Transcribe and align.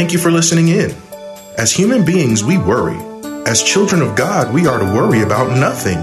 Thank 0.00 0.14
you 0.14 0.18
for 0.18 0.30
listening 0.30 0.68
in. 0.68 0.94
As 1.58 1.72
human 1.72 2.06
beings, 2.06 2.42
we 2.42 2.56
worry. 2.56 2.96
As 3.46 3.62
children 3.62 4.00
of 4.00 4.16
God, 4.16 4.50
we 4.54 4.66
are 4.66 4.78
to 4.78 4.84
worry 4.86 5.20
about 5.20 5.54
nothing. 5.58 5.98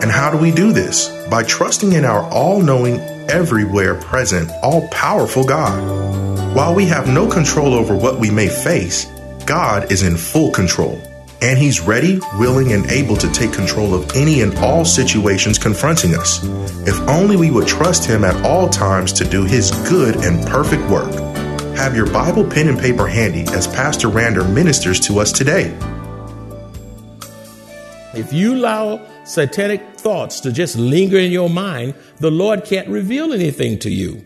And 0.00 0.10
how 0.10 0.30
do 0.30 0.38
we 0.38 0.50
do 0.50 0.72
this? 0.72 1.10
By 1.28 1.42
trusting 1.42 1.92
in 1.92 2.06
our 2.06 2.22
all 2.30 2.62
knowing, 2.62 2.98
everywhere 3.28 3.96
present, 3.96 4.50
all 4.62 4.88
powerful 4.88 5.44
God. 5.44 6.56
While 6.56 6.74
we 6.74 6.86
have 6.86 7.12
no 7.12 7.28
control 7.28 7.74
over 7.74 7.94
what 7.94 8.18
we 8.18 8.30
may 8.30 8.48
face, 8.48 9.04
God 9.44 9.92
is 9.92 10.02
in 10.02 10.16
full 10.16 10.50
control. 10.50 10.98
And 11.42 11.58
He's 11.58 11.78
ready, 11.78 12.20
willing, 12.38 12.72
and 12.72 12.90
able 12.90 13.16
to 13.18 13.30
take 13.32 13.52
control 13.52 13.92
of 13.92 14.16
any 14.16 14.40
and 14.40 14.56
all 14.60 14.86
situations 14.86 15.58
confronting 15.58 16.14
us. 16.14 16.42
If 16.88 16.98
only 17.06 17.36
we 17.36 17.50
would 17.50 17.68
trust 17.68 18.06
Him 18.06 18.24
at 18.24 18.46
all 18.46 18.70
times 18.70 19.12
to 19.12 19.28
do 19.28 19.44
His 19.44 19.72
good 19.90 20.16
and 20.24 20.46
perfect 20.48 20.88
work. 20.88 21.31
Have 21.82 21.96
your 21.96 22.06
Bible, 22.06 22.48
pen, 22.48 22.68
and 22.68 22.78
paper 22.78 23.08
handy 23.08 23.42
as 23.52 23.66
Pastor 23.66 24.06
Rander 24.06 24.48
ministers 24.48 25.00
to 25.00 25.18
us 25.18 25.32
today. 25.32 25.76
If 28.14 28.32
you 28.32 28.54
allow 28.54 29.04
satanic 29.24 29.96
thoughts 29.96 30.38
to 30.42 30.52
just 30.52 30.76
linger 30.76 31.18
in 31.18 31.32
your 31.32 31.50
mind, 31.50 31.96
the 32.20 32.30
Lord 32.30 32.64
can't 32.64 32.86
reveal 32.86 33.32
anything 33.32 33.80
to 33.80 33.90
you. 33.90 34.24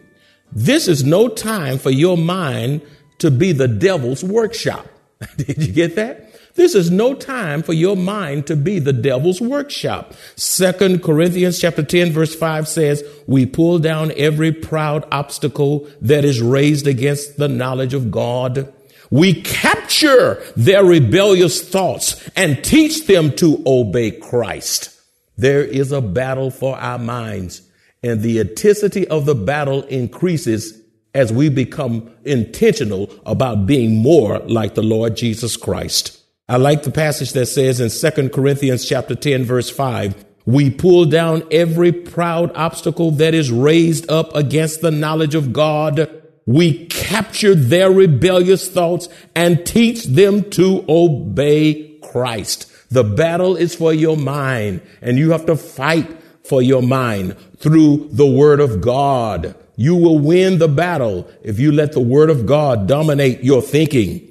This 0.52 0.86
is 0.86 1.02
no 1.02 1.28
time 1.28 1.78
for 1.78 1.88
your 1.88 2.18
mind 2.18 2.82
to 3.20 3.30
be 3.30 3.52
the 3.52 3.68
devil's 3.68 4.22
workshop. 4.22 4.86
Did 5.38 5.66
you 5.66 5.72
get 5.72 5.96
that? 5.96 6.35
This 6.56 6.74
is 6.74 6.90
no 6.90 7.14
time 7.14 7.62
for 7.62 7.74
your 7.74 7.96
mind 7.96 8.46
to 8.46 8.56
be 8.56 8.78
the 8.78 8.94
devil's 8.94 9.42
workshop. 9.42 10.14
Second 10.36 11.02
Corinthians 11.02 11.58
chapter 11.58 11.82
10 11.82 12.12
verse 12.12 12.34
5 12.34 12.66
says, 12.66 13.04
we 13.26 13.44
pull 13.44 13.78
down 13.78 14.10
every 14.16 14.52
proud 14.52 15.06
obstacle 15.12 15.86
that 16.00 16.24
is 16.24 16.40
raised 16.40 16.86
against 16.86 17.36
the 17.36 17.48
knowledge 17.48 17.92
of 17.92 18.10
God. 18.10 18.72
We 19.10 19.42
capture 19.42 20.42
their 20.56 20.82
rebellious 20.82 21.62
thoughts 21.62 22.28
and 22.34 22.64
teach 22.64 23.06
them 23.06 23.36
to 23.36 23.62
obey 23.66 24.12
Christ. 24.12 24.98
There 25.36 25.62
is 25.62 25.92
a 25.92 26.00
battle 26.00 26.50
for 26.50 26.78
our 26.78 26.98
minds 26.98 27.60
and 28.02 28.22
the 28.22 28.38
intensity 28.38 29.06
of 29.08 29.26
the 29.26 29.34
battle 29.34 29.82
increases 29.82 30.80
as 31.14 31.32
we 31.32 31.50
become 31.50 32.10
intentional 32.24 33.10
about 33.26 33.66
being 33.66 33.96
more 34.02 34.38
like 34.40 34.74
the 34.74 34.82
Lord 34.82 35.16
Jesus 35.16 35.56
Christ. 35.58 36.22
I 36.48 36.58
like 36.58 36.84
the 36.84 36.92
passage 36.92 37.32
that 37.32 37.46
says 37.46 37.80
in 37.80 37.90
2 37.90 38.28
Corinthians 38.28 38.84
chapter 38.84 39.16
10 39.16 39.44
verse 39.44 39.68
5, 39.68 40.24
we 40.44 40.70
pull 40.70 41.04
down 41.04 41.42
every 41.50 41.90
proud 41.90 42.52
obstacle 42.54 43.10
that 43.12 43.34
is 43.34 43.50
raised 43.50 44.08
up 44.08 44.32
against 44.36 44.80
the 44.80 44.92
knowledge 44.92 45.34
of 45.34 45.52
God. 45.52 46.08
We 46.46 46.86
capture 46.86 47.56
their 47.56 47.90
rebellious 47.90 48.68
thoughts 48.68 49.08
and 49.34 49.66
teach 49.66 50.04
them 50.04 50.48
to 50.50 50.84
obey 50.88 51.98
Christ. 52.12 52.70
The 52.90 53.02
battle 53.02 53.56
is 53.56 53.74
for 53.74 53.92
your 53.92 54.16
mind 54.16 54.82
and 55.02 55.18
you 55.18 55.32
have 55.32 55.46
to 55.46 55.56
fight 55.56 56.08
for 56.44 56.62
your 56.62 56.82
mind 56.82 57.36
through 57.56 58.10
the 58.12 58.26
word 58.26 58.60
of 58.60 58.80
God. 58.80 59.56
You 59.74 59.96
will 59.96 60.20
win 60.20 60.58
the 60.58 60.68
battle 60.68 61.28
if 61.42 61.58
you 61.58 61.72
let 61.72 61.90
the 61.90 62.00
word 62.00 62.30
of 62.30 62.46
God 62.46 62.86
dominate 62.86 63.42
your 63.42 63.62
thinking. 63.62 64.25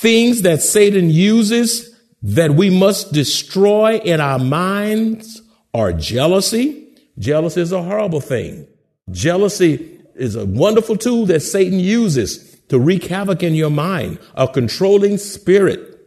Things 0.00 0.42
that 0.42 0.60
Satan 0.60 1.08
uses 1.08 1.98
that 2.22 2.50
we 2.50 2.68
must 2.68 3.14
destroy 3.14 3.96
in 3.96 4.20
our 4.20 4.38
minds 4.38 5.40
are 5.72 5.94
jealousy. 5.94 6.86
Jealousy 7.18 7.62
is 7.62 7.72
a 7.72 7.82
horrible 7.82 8.20
thing. 8.20 8.68
Jealousy 9.10 9.98
is 10.14 10.36
a 10.36 10.44
wonderful 10.44 10.96
tool 10.96 11.24
that 11.26 11.40
Satan 11.40 11.80
uses 11.80 12.60
to 12.68 12.78
wreak 12.78 13.04
havoc 13.04 13.42
in 13.42 13.54
your 13.54 13.70
mind, 13.70 14.18
a 14.34 14.46
controlling 14.46 15.16
spirit. 15.16 15.98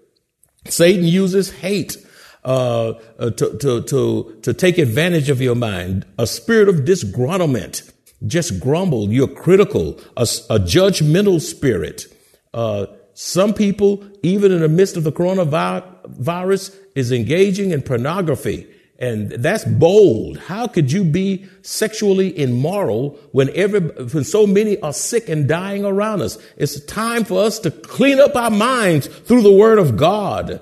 Satan 0.67 1.05
uses 1.05 1.49
hate 1.49 1.97
uh, 2.45 2.89
uh, 3.17 3.31
to, 3.31 3.57
to, 3.57 3.81
to, 3.81 4.39
to 4.43 4.53
take 4.53 4.77
advantage 4.77 5.31
of 5.31 5.41
your 5.41 5.55
mind, 5.55 6.05
a 6.19 6.27
spirit 6.27 6.69
of 6.69 6.85
disgruntlement. 6.85 7.91
Just 8.27 8.59
grumble. 8.59 9.11
You're 9.11 9.27
critical, 9.27 9.99
a, 10.15 10.27
a 10.51 10.59
judgmental 10.59 11.41
spirit. 11.41 12.05
Uh, 12.53 12.85
some 13.21 13.53
people, 13.53 14.01
even 14.23 14.53
in 14.53 14.61
the 14.61 14.69
midst 14.69 14.95
of 14.95 15.03
the 15.03 15.11
coronavirus, 15.11 16.73
is 16.95 17.11
engaging 17.11 17.71
in 17.71 17.81
pornography. 17.81 18.65
And 18.97 19.31
that's 19.31 19.65
bold. 19.65 20.37
How 20.37 20.67
could 20.67 20.89
you 20.89 21.03
be 21.03 21.45
sexually 21.61 22.39
immoral 22.39 23.19
when 23.33 23.49
every, 23.53 23.81
when 23.81 24.23
so 24.23 24.47
many 24.47 24.79
are 24.79 24.93
sick 24.93 25.27
and 25.27 25.49
dying 25.49 25.83
around 25.83 26.21
us? 26.21 26.37
It's 26.55 26.79
time 26.85 27.25
for 27.25 27.43
us 27.43 27.59
to 27.59 27.71
clean 27.71 28.21
up 28.21 28.37
our 28.37 28.49
minds 28.49 29.07
through 29.07 29.41
the 29.41 29.51
word 29.51 29.79
of 29.79 29.97
God. 29.97 30.61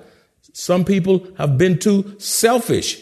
Some 0.52 0.84
people 0.84 1.28
have 1.38 1.60
been 1.60 1.78
too 1.78 2.16
selfish, 2.20 3.00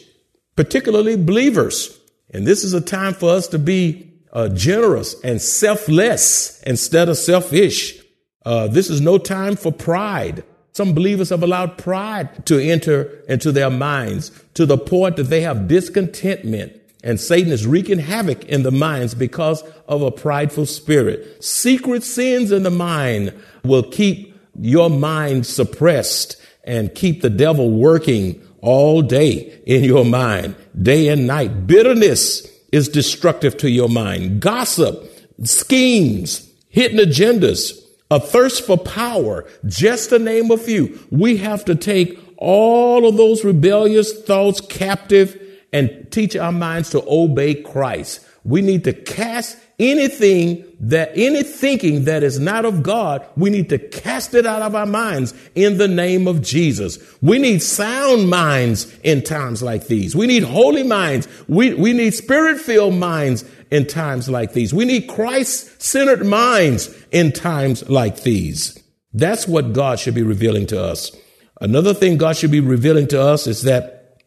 particularly 0.57 1.15
believers. 1.15 1.97
And 2.29 2.45
this 2.45 2.65
is 2.65 2.73
a 2.73 2.81
time 2.81 3.13
for 3.13 3.29
us 3.29 3.47
to 3.47 3.57
be 3.57 4.11
uh, 4.33 4.49
generous 4.49 5.15
and 5.23 5.41
selfless 5.41 6.61
instead 6.63 7.07
of 7.07 7.17
selfish. 7.17 8.01
Uh, 8.45 8.67
this 8.67 8.89
is 8.89 9.01
no 9.01 9.17
time 9.17 9.55
for 9.55 9.71
pride. 9.71 10.43
Some 10.73 10.93
believers 10.93 11.29
have 11.29 11.41
allowed 11.41 11.77
pride 11.77 12.45
to 12.47 12.59
enter 12.59 13.23
into 13.27 13.51
their 13.51 13.69
minds 13.69 14.31
to 14.53 14.65
the 14.65 14.77
point 14.77 15.15
that 15.15 15.23
they 15.23 15.41
have 15.41 15.67
discontentment 15.67 16.81
and 17.05 17.19
Satan 17.19 17.51
is 17.51 17.67
wreaking 17.67 17.99
havoc 17.99 18.45
in 18.45 18.63
the 18.63 18.71
minds 18.71 19.13
because 19.13 19.63
of 19.87 20.01
a 20.01 20.09
prideful 20.09 20.65
spirit. 20.65 21.41
Secret 21.41 22.03
sins 22.03 22.51
in 22.51 22.63
the 22.63 22.71
mind 22.71 23.31
will 23.63 23.83
keep 23.83 24.35
your 24.59 24.89
mind 24.89 25.45
suppressed 25.45 26.35
and 26.63 26.95
keep 26.95 27.21
the 27.21 27.29
devil 27.29 27.69
working 27.69 28.41
all 28.61 29.03
day 29.03 29.61
in 29.67 29.83
your 29.83 30.03
mind, 30.03 30.55
day 30.81 31.09
and 31.09 31.27
night. 31.27 31.67
Bitterness 31.67 32.51
is 32.71 32.89
destructive 32.89 33.55
to 33.57 33.69
your 33.69 33.87
mind. 33.87 34.39
Gossip, 34.39 35.07
schemes, 35.43 36.51
hidden 36.69 36.97
agendas, 36.97 37.84
a 38.11 38.19
thirst 38.19 38.65
for 38.65 38.77
power, 38.77 39.45
just 39.65 40.09
to 40.09 40.19
name 40.19 40.51
a 40.51 40.57
few. 40.57 40.99
We 41.09 41.37
have 41.37 41.65
to 41.65 41.75
take 41.75 42.19
all 42.37 43.07
of 43.07 43.17
those 43.17 43.43
rebellious 43.43 44.23
thoughts 44.23 44.61
captive 44.61 45.41
and 45.73 46.07
teach 46.11 46.35
our 46.35 46.51
minds 46.51 46.91
to 46.91 47.03
obey 47.07 47.55
Christ. 47.55 48.25
We 48.45 48.61
need 48.61 48.83
to 48.83 48.93
cast 48.93 49.57
anything 49.79 50.63
that, 50.79 51.11
any 51.15 51.41
thinking 51.41 52.05
that 52.05 52.21
is 52.21 52.39
not 52.39 52.63
of 52.63 52.83
God, 52.83 53.25
we 53.35 53.49
need 53.49 53.69
to 53.69 53.79
cast 53.79 54.35
it 54.35 54.45
out 54.45 54.61
of 54.61 54.75
our 54.75 54.85
minds 54.85 55.33
in 55.55 55.79
the 55.79 55.87
name 55.87 56.27
of 56.27 56.43
Jesus. 56.43 56.99
We 57.23 57.39
need 57.39 57.63
sound 57.63 58.29
minds 58.29 58.95
in 59.03 59.23
times 59.23 59.63
like 59.63 59.87
these. 59.87 60.15
We 60.15 60.27
need 60.27 60.43
holy 60.43 60.83
minds. 60.83 61.27
We, 61.47 61.73
we 61.73 61.91
need 61.91 62.13
spirit 62.13 62.59
filled 62.59 62.93
minds 62.93 63.43
in 63.71 63.87
times 63.87 64.29
like 64.29 64.53
these. 64.53 64.75
We 64.75 64.85
need 64.85 65.07
Christ 65.07 65.81
centered 65.81 66.25
minds 66.25 66.95
in 67.11 67.31
times 67.31 67.89
like 67.89 68.21
these. 68.21 68.81
That's 69.11 69.47
what 69.47 69.73
God 69.73 69.99
should 69.99 70.13
be 70.15 70.23
revealing 70.23 70.67
to 70.67 70.81
us. 70.81 71.11
Another 71.59 71.95
thing 71.95 72.17
God 72.17 72.37
should 72.37 72.51
be 72.51 72.59
revealing 72.59 73.07
to 73.07 73.21
us 73.21 73.47
is 73.47 73.63
that 73.63 74.21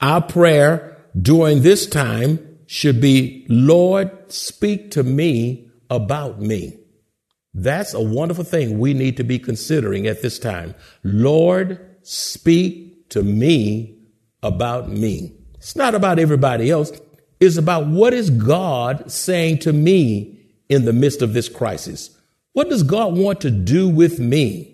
our 0.00 0.22
prayer 0.22 1.04
during 1.20 1.62
this 1.62 1.86
time 1.86 2.53
should 2.74 3.00
be, 3.00 3.46
Lord, 3.48 4.10
speak 4.32 4.90
to 4.90 5.04
me 5.04 5.70
about 5.88 6.40
me. 6.40 6.76
That's 7.54 7.94
a 7.94 8.00
wonderful 8.00 8.42
thing 8.42 8.80
we 8.80 8.94
need 8.94 9.16
to 9.18 9.22
be 9.22 9.38
considering 9.38 10.08
at 10.08 10.22
this 10.22 10.40
time. 10.40 10.74
Lord, 11.04 11.78
speak 12.02 13.10
to 13.10 13.22
me 13.22 13.96
about 14.42 14.88
me. 14.88 15.36
It's 15.54 15.76
not 15.76 15.94
about 15.94 16.18
everybody 16.18 16.68
else 16.68 16.90
It's 17.38 17.56
about 17.56 17.86
what 17.86 18.12
is 18.12 18.28
God 18.30 19.08
saying 19.08 19.58
to 19.60 19.72
me 19.72 20.40
in 20.68 20.84
the 20.84 20.92
midst 20.92 21.22
of 21.22 21.32
this 21.32 21.48
crisis? 21.48 22.10
What 22.54 22.70
does 22.70 22.82
God 22.82 23.16
want 23.16 23.40
to 23.42 23.52
do 23.52 23.88
with 23.88 24.18
me? 24.18 24.73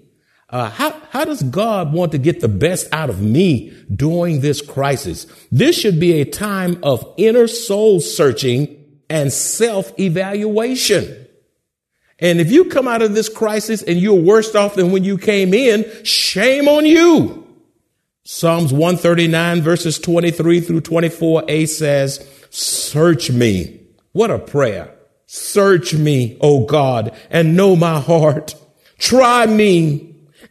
Uh, 0.50 0.68
how, 0.68 1.00
how 1.10 1.24
does 1.24 1.42
God 1.44 1.92
want 1.92 2.12
to 2.12 2.18
get 2.18 2.40
the 2.40 2.48
best 2.48 2.88
out 2.92 3.08
of 3.08 3.22
me 3.22 3.72
during 3.94 4.40
this 4.40 4.60
crisis? 4.60 5.26
This 5.52 5.78
should 5.78 6.00
be 6.00 6.20
a 6.20 6.24
time 6.24 6.80
of 6.82 7.14
inner 7.16 7.46
soul 7.46 8.00
searching 8.00 8.76
and 9.08 9.32
self 9.32 9.98
evaluation. 9.98 11.26
And 12.18 12.40
if 12.40 12.50
you 12.50 12.66
come 12.66 12.88
out 12.88 13.00
of 13.00 13.14
this 13.14 13.28
crisis 13.28 13.82
and 13.82 13.98
you're 13.98 14.20
worse 14.20 14.54
off 14.54 14.74
than 14.74 14.90
when 14.90 15.04
you 15.04 15.18
came 15.18 15.54
in, 15.54 15.86
shame 16.04 16.68
on 16.68 16.84
you. 16.84 17.46
Psalms 18.24 18.72
139 18.72 19.62
verses 19.62 19.98
23 19.98 20.60
through 20.60 20.80
24a 20.82 21.68
says, 21.68 22.28
Search 22.50 23.30
me. 23.30 23.80
What 24.12 24.30
a 24.30 24.38
prayer. 24.38 24.94
Search 25.26 25.94
me, 25.94 26.36
O 26.40 26.66
God, 26.66 27.16
and 27.30 27.56
know 27.56 27.76
my 27.76 28.00
heart. 28.00 28.56
Try 28.98 29.46
me 29.46 30.09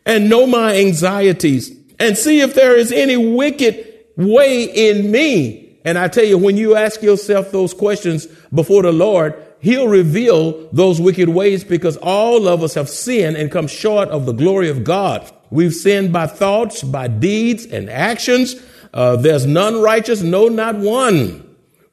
and 0.09 0.29
know 0.29 0.45
my 0.45 0.75
anxieties 0.75 1.71
and 1.99 2.17
see 2.17 2.41
if 2.41 2.53
there 2.53 2.75
is 2.75 2.91
any 2.91 3.15
wicked 3.15 3.85
way 4.17 4.63
in 4.63 5.11
me 5.11 5.69
And 5.85 5.97
I 5.97 6.07
tell 6.07 6.25
you, 6.25 6.37
when 6.37 6.57
you 6.57 6.75
ask 6.75 7.01
yourself 7.01 7.51
those 7.51 7.73
questions 7.73 8.27
before 8.53 8.83
the 8.83 8.91
Lord, 8.91 9.41
He'll 9.61 9.87
reveal 9.87 10.69
those 10.71 11.01
wicked 11.01 11.29
ways 11.29 11.63
because 11.63 11.97
all 11.97 12.47
of 12.47 12.63
us 12.63 12.75
have 12.75 12.89
sinned 12.89 13.37
and 13.37 13.51
come 13.51 13.67
short 13.67 14.09
of 14.09 14.25
the 14.25 14.31
glory 14.31 14.69
of 14.69 14.83
God. 14.83 15.29
We've 15.49 15.73
sinned 15.73 16.13
by 16.13 16.27
thoughts, 16.27 16.83
by 16.83 17.07
deeds 17.07 17.65
and 17.65 17.89
actions. 17.89 18.55
Uh, 18.93 19.15
there's 19.17 19.45
none 19.45 19.81
righteous, 19.81 20.21
no, 20.21 20.47
not 20.47 20.75
one. 20.75 21.45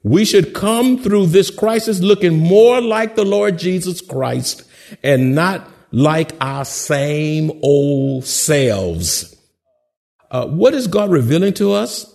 We 0.03 0.23
should 0.23 0.53
come 0.53 0.99
through 0.99 1.27
this 1.27 1.49
crisis 1.49 1.99
looking 1.99 2.37
more 2.37 2.79
like 2.79 3.15
the 3.15 3.25
Lord 3.25 3.57
Jesus 3.57 3.99
Christ 3.99 4.63
and 5.03 5.35
not 5.35 5.67
like 5.91 6.33
our 6.41 6.65
same 6.65 7.51
old 7.61 8.25
selves. 8.25 9.35
Uh, 10.29 10.47
what 10.47 10.73
is 10.73 10.87
God 10.87 11.09
revealing 11.09 11.53
to 11.55 11.73
us? 11.73 12.13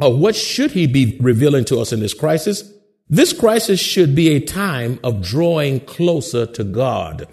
Or 0.00 0.16
what 0.16 0.34
should 0.34 0.72
he 0.72 0.86
be 0.86 1.16
revealing 1.20 1.64
to 1.66 1.80
us 1.80 1.92
in 1.92 2.00
this 2.00 2.14
crisis? 2.14 2.70
This 3.08 3.32
crisis 3.32 3.80
should 3.80 4.14
be 4.14 4.34
a 4.34 4.40
time 4.40 4.98
of 5.04 5.22
drawing 5.22 5.80
closer 5.80 6.46
to 6.46 6.64
God. 6.64 7.28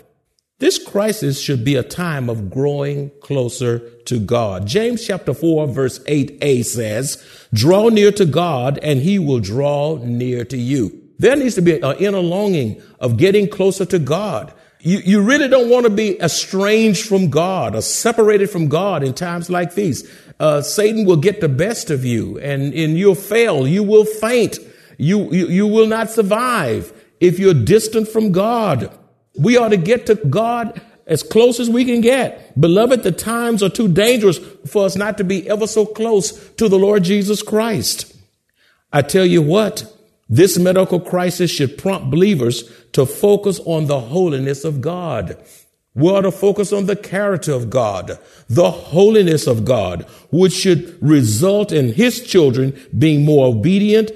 This 0.59 0.77
crisis 0.77 1.41
should 1.41 1.65
be 1.65 1.75
a 1.75 1.81
time 1.81 2.29
of 2.29 2.51
growing 2.51 3.09
closer 3.21 3.79
to 4.01 4.19
God. 4.19 4.67
James 4.67 5.07
chapter 5.07 5.33
4 5.33 5.67
verse 5.67 5.97
8a 5.99 6.63
says, 6.65 7.47
draw 7.51 7.89
near 7.89 8.11
to 8.11 8.25
God 8.25 8.77
and 8.83 8.99
he 9.01 9.17
will 9.17 9.39
draw 9.39 9.97
near 10.03 10.45
to 10.45 10.57
you. 10.57 11.01
There 11.17 11.35
needs 11.35 11.55
to 11.55 11.63
be 11.63 11.79
an 11.79 11.97
inner 11.97 12.19
longing 12.19 12.79
of 12.99 13.17
getting 13.17 13.47
closer 13.47 13.85
to 13.85 13.97
God. 13.97 14.53
You, 14.83 14.99
you 14.99 15.21
really 15.21 15.47
don't 15.47 15.69
want 15.69 15.85
to 15.85 15.91
be 15.91 16.19
estranged 16.19 17.07
from 17.07 17.29
God 17.29 17.75
or 17.75 17.81
separated 17.81 18.49
from 18.49 18.67
God 18.67 19.03
in 19.03 19.13
times 19.13 19.49
like 19.49 19.75
these. 19.75 20.09
Uh, 20.39 20.61
Satan 20.61 21.05
will 21.05 21.17
get 21.17 21.39
the 21.39 21.49
best 21.49 21.91
of 21.91 22.03
you 22.03 22.39
and, 22.39 22.73
and 22.73 22.97
you'll 22.97 23.13
fail. 23.13 23.67
You 23.67 23.83
will 23.83 24.05
faint. 24.05 24.57
You, 24.97 25.31
you, 25.31 25.47
you 25.47 25.67
will 25.67 25.87
not 25.87 26.09
survive 26.09 26.93
if 27.19 27.37
you're 27.37 27.53
distant 27.53 28.07
from 28.07 28.31
God. 28.31 28.91
We 29.37 29.57
ought 29.57 29.69
to 29.69 29.77
get 29.77 30.07
to 30.07 30.15
God 30.15 30.81
as 31.05 31.21
close 31.21 31.59
as 31.59 31.69
we 31.69 31.85
can 31.85 32.01
get. 32.01 32.59
Beloved, 32.59 33.03
the 33.03 33.11
times 33.11 33.61
are 33.61 33.69
too 33.69 33.87
dangerous 33.87 34.39
for 34.65 34.85
us 34.85 34.95
not 34.95 35.17
to 35.19 35.23
be 35.23 35.47
ever 35.49 35.67
so 35.67 35.85
close 35.85 36.49
to 36.53 36.67
the 36.67 36.79
Lord 36.79 37.03
Jesus 37.03 37.43
Christ. 37.43 38.15
I 38.91 39.01
tell 39.03 39.25
you 39.25 39.41
what, 39.41 39.85
this 40.31 40.57
medical 40.57 41.01
crisis 41.01 41.51
should 41.51 41.77
prompt 41.77 42.09
believers 42.09 42.63
to 42.93 43.05
focus 43.05 43.59
on 43.65 43.87
the 43.87 43.99
holiness 43.99 44.63
of 44.63 44.79
God. 44.79 45.37
We 45.93 46.07
ought 46.09 46.21
to 46.21 46.31
focus 46.31 46.71
on 46.71 46.85
the 46.85 46.95
character 46.95 47.51
of 47.51 47.69
God, 47.69 48.17
the 48.47 48.71
holiness 48.71 49.45
of 49.45 49.65
God, 49.65 50.03
which 50.31 50.53
should 50.53 50.97
result 51.01 51.73
in 51.73 51.91
his 51.91 52.25
children 52.25 52.79
being 52.97 53.25
more 53.25 53.47
obedient 53.47 54.11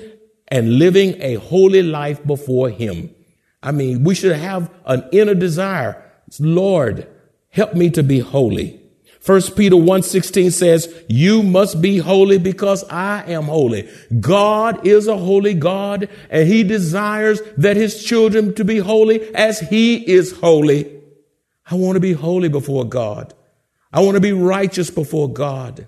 and 0.48 0.80
living 0.80 1.22
a 1.22 1.36
holy 1.36 1.84
life 1.84 2.26
before 2.26 2.70
him. 2.70 3.14
I 3.62 3.74
mean, 3.74 4.06
we 4.06 4.16
should 4.16 4.38
have 4.38 4.72
an 4.86 5.04
inner 5.12 5.36
desire. 5.36 6.02
Lord, 6.40 7.10
help 7.50 7.74
me 7.74 7.90
to 7.90 8.04
be 8.04 8.20
holy. 8.20 8.80
First 9.25 9.56
Peter 9.56 9.75
1:16 9.75 10.51
says, 10.51 10.88
"You 11.07 11.42
must 11.42 11.81
be 11.81 11.98
holy 11.98 12.38
because 12.38 12.83
I 12.92 13.24
am 13.25 13.45
holy." 13.45 13.88
God 14.19 14.86
is 14.86 15.07
a 15.07 15.18
holy 15.18 15.56
God, 15.56 16.07
and 16.30 16.48
he 16.48 16.62
desires 16.62 17.42
that 17.57 17.75
his 17.75 18.04
children 18.04 18.54
to 18.54 18.63
be 18.63 18.77
holy 18.77 19.22
as 19.33 19.62
he 19.62 19.95
is 19.95 20.33
holy. 20.33 20.86
I 21.72 21.74
want 21.74 21.95
to 21.95 22.00
be 22.00 22.13
holy 22.13 22.50
before 22.50 22.86
God. 22.86 23.33
I 23.92 24.01
want 24.01 24.13
to 24.13 24.22
be 24.22 24.31
righteous 24.31 24.92
before 24.92 25.27
God. 25.27 25.88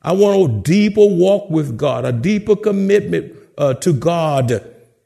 I 0.00 0.12
want 0.12 0.50
a 0.50 0.62
deeper 0.62 1.04
walk 1.04 1.50
with 1.50 1.76
God, 1.76 2.06
a 2.06 2.12
deeper 2.12 2.56
commitment 2.56 3.34
uh, 3.58 3.74
to 3.74 3.92
God. 3.92 4.62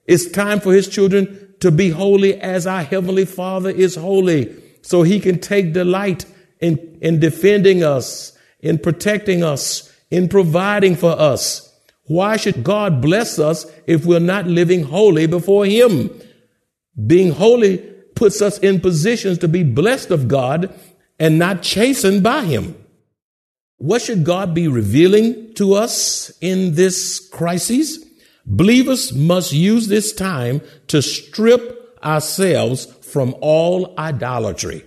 It's 0.07 0.31
time 0.31 0.61
for 0.61 0.73
his 0.73 0.87
children 0.87 1.55
to 1.59 1.73
be 1.73 1.91
holy 1.91 2.41
as 2.41 2.65
our 2.65 2.85
heavenly 2.85 3.25
father 3.25 3.71
is 3.71 3.97
holy 3.97 4.55
so 4.83 5.03
he 5.03 5.19
can 5.19 5.41
take 5.41 5.73
delight 5.73 6.27
in, 6.63 6.99
in 7.03 7.21
defending 7.21 7.85
us, 7.85 8.33
in 8.61 8.79
protecting 8.79 9.43
us, 9.45 9.93
in 10.11 10.29
providing 10.29 10.95
for 10.95 11.11
us. 11.11 11.69
Why 12.05 12.37
should 12.37 12.65
God 12.65 13.03
bless 13.03 13.39
us 13.39 13.67
if 13.87 14.07
we're 14.07 14.21
not 14.21 14.47
living 14.47 14.85
holy 14.85 15.27
before 15.27 15.67
him? 15.67 16.11
Being 17.07 17.33
holy 17.33 17.79
puts 18.15 18.41
us 18.41 18.59
in 18.59 18.81
positions 18.81 19.39
to 19.39 19.49
be 19.49 19.63
blessed 19.63 20.11
of 20.11 20.29
God 20.29 20.73
and 21.19 21.39
not 21.39 21.63
chastened 21.63 22.23
by 22.23 22.45
him. 22.45 22.77
What 23.79 24.03
should 24.03 24.25
God 24.25 24.55
be 24.55 24.69
revealing 24.69 25.55
to 25.55 25.75
us 25.75 26.31
in 26.41 26.75
this 26.75 27.29
crisis? 27.31 27.99
Believers 28.47 29.13
must 29.13 29.53
use 29.53 29.89
this 29.89 30.13
time 30.13 30.61
to 30.89 31.03
strip 31.03 31.99
ourselves 32.05 32.87
from 33.03 33.35
all 33.41 33.95
idolatry. 33.99 34.85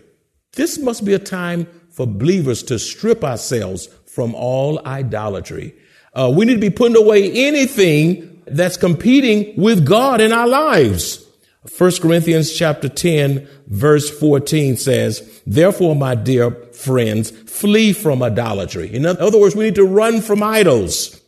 This 0.55 0.79
must 0.79 1.05
be 1.05 1.13
a 1.13 1.19
time 1.19 1.67
for 1.91 2.07
believers 2.07 2.63
to 2.63 2.79
strip 2.79 3.23
ourselves 3.23 3.87
from 4.05 4.33
all 4.35 4.85
idolatry. 4.85 5.75
Uh, 6.13 6.31
we 6.33 6.45
need 6.45 6.55
to 6.55 6.59
be 6.59 6.69
putting 6.69 6.97
away 6.97 7.31
anything 7.31 8.41
that's 8.47 8.77
competing 8.77 9.59
with 9.61 9.85
God 9.85 10.21
in 10.21 10.31
our 10.31 10.47
lives. 10.47 11.25
1 11.77 11.91
Corinthians 12.01 12.53
chapter 12.53 12.87
10 12.87 13.47
verse 13.67 14.09
14 14.09 14.77
says, 14.77 15.41
therefore, 15.47 15.95
my 15.95 16.15
dear 16.15 16.51
friends, 16.73 17.31
flee 17.31 17.91
from 17.91 18.21
idolatry. 18.21 18.93
In 18.93 19.05
other 19.05 19.39
words, 19.39 19.55
we 19.55 19.65
need 19.65 19.75
to 19.75 19.85
run 19.85 20.21
from 20.21 20.43
idols. 20.43 21.19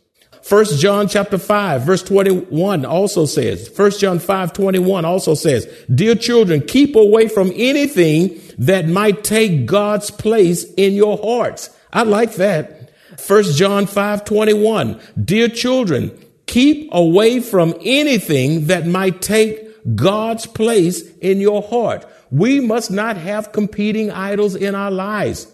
First 0.42 0.80
John 0.80 1.08
chapter 1.08 1.36
5 1.36 1.82
verse 1.82 2.02
21 2.04 2.86
also 2.86 3.26
says, 3.26 3.68
First 3.68 4.00
John 4.00 4.18
5 4.18 4.52
21 4.52 5.04
also 5.04 5.34
says, 5.34 5.66
Dear 5.92 6.14
children, 6.14 6.62
keep 6.62 6.96
away 6.96 7.28
from 7.28 7.52
anything 7.54 8.40
that 8.58 8.88
might 8.88 9.24
take 9.24 9.66
God's 9.66 10.10
place 10.10 10.64
in 10.76 10.94
your 10.94 11.16
hearts. 11.18 11.70
I 11.92 12.02
like 12.02 12.34
that. 12.34 12.90
First 13.18 13.56
John 13.56 13.86
5 13.86 14.24
21, 14.24 15.00
Dear 15.24 15.48
children, 15.48 16.16
keep 16.46 16.88
away 16.92 17.40
from 17.40 17.74
anything 17.82 18.66
that 18.66 18.86
might 18.86 19.22
take 19.22 19.96
God's 19.96 20.46
place 20.46 21.02
in 21.18 21.40
your 21.40 21.62
heart. 21.62 22.04
We 22.30 22.60
must 22.60 22.90
not 22.90 23.16
have 23.16 23.52
competing 23.52 24.10
idols 24.10 24.54
in 24.54 24.74
our 24.74 24.90
lives. 24.90 25.46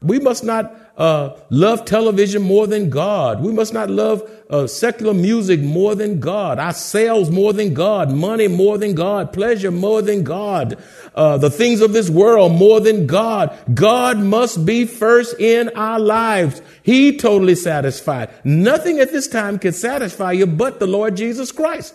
We 0.00 0.18
must 0.18 0.44
not 0.44 0.74
uh, 0.96 1.36
love 1.50 1.84
television 1.84 2.42
more 2.42 2.66
than 2.66 2.90
God. 2.90 3.40
We 3.40 3.52
must 3.52 3.72
not 3.72 3.88
love 3.88 4.28
uh, 4.50 4.66
secular 4.66 5.14
music 5.14 5.60
more 5.60 5.94
than 5.94 6.20
God, 6.20 6.58
ourselves 6.58 7.30
more 7.30 7.52
than 7.52 7.72
God, 7.72 8.10
money 8.10 8.48
more 8.48 8.76
than 8.78 8.94
God, 8.94 9.32
pleasure 9.32 9.70
more 9.70 10.02
than 10.02 10.24
God, 10.24 10.76
uh, 11.14 11.38
the 11.38 11.50
things 11.50 11.80
of 11.80 11.92
this 11.92 12.10
world 12.10 12.52
more 12.52 12.80
than 12.80 13.06
God. 13.06 13.56
God 13.72 14.18
must 14.18 14.66
be 14.66 14.84
first 14.84 15.38
in 15.38 15.70
our 15.70 16.00
lives. 16.00 16.60
He 16.82 17.16
totally 17.16 17.54
satisfied. 17.54 18.30
Nothing 18.44 18.98
at 18.98 19.12
this 19.12 19.28
time 19.28 19.58
can 19.58 19.72
satisfy 19.72 20.32
you 20.32 20.46
but 20.46 20.80
the 20.80 20.86
Lord 20.86 21.16
Jesus 21.16 21.52
Christ. 21.52 21.94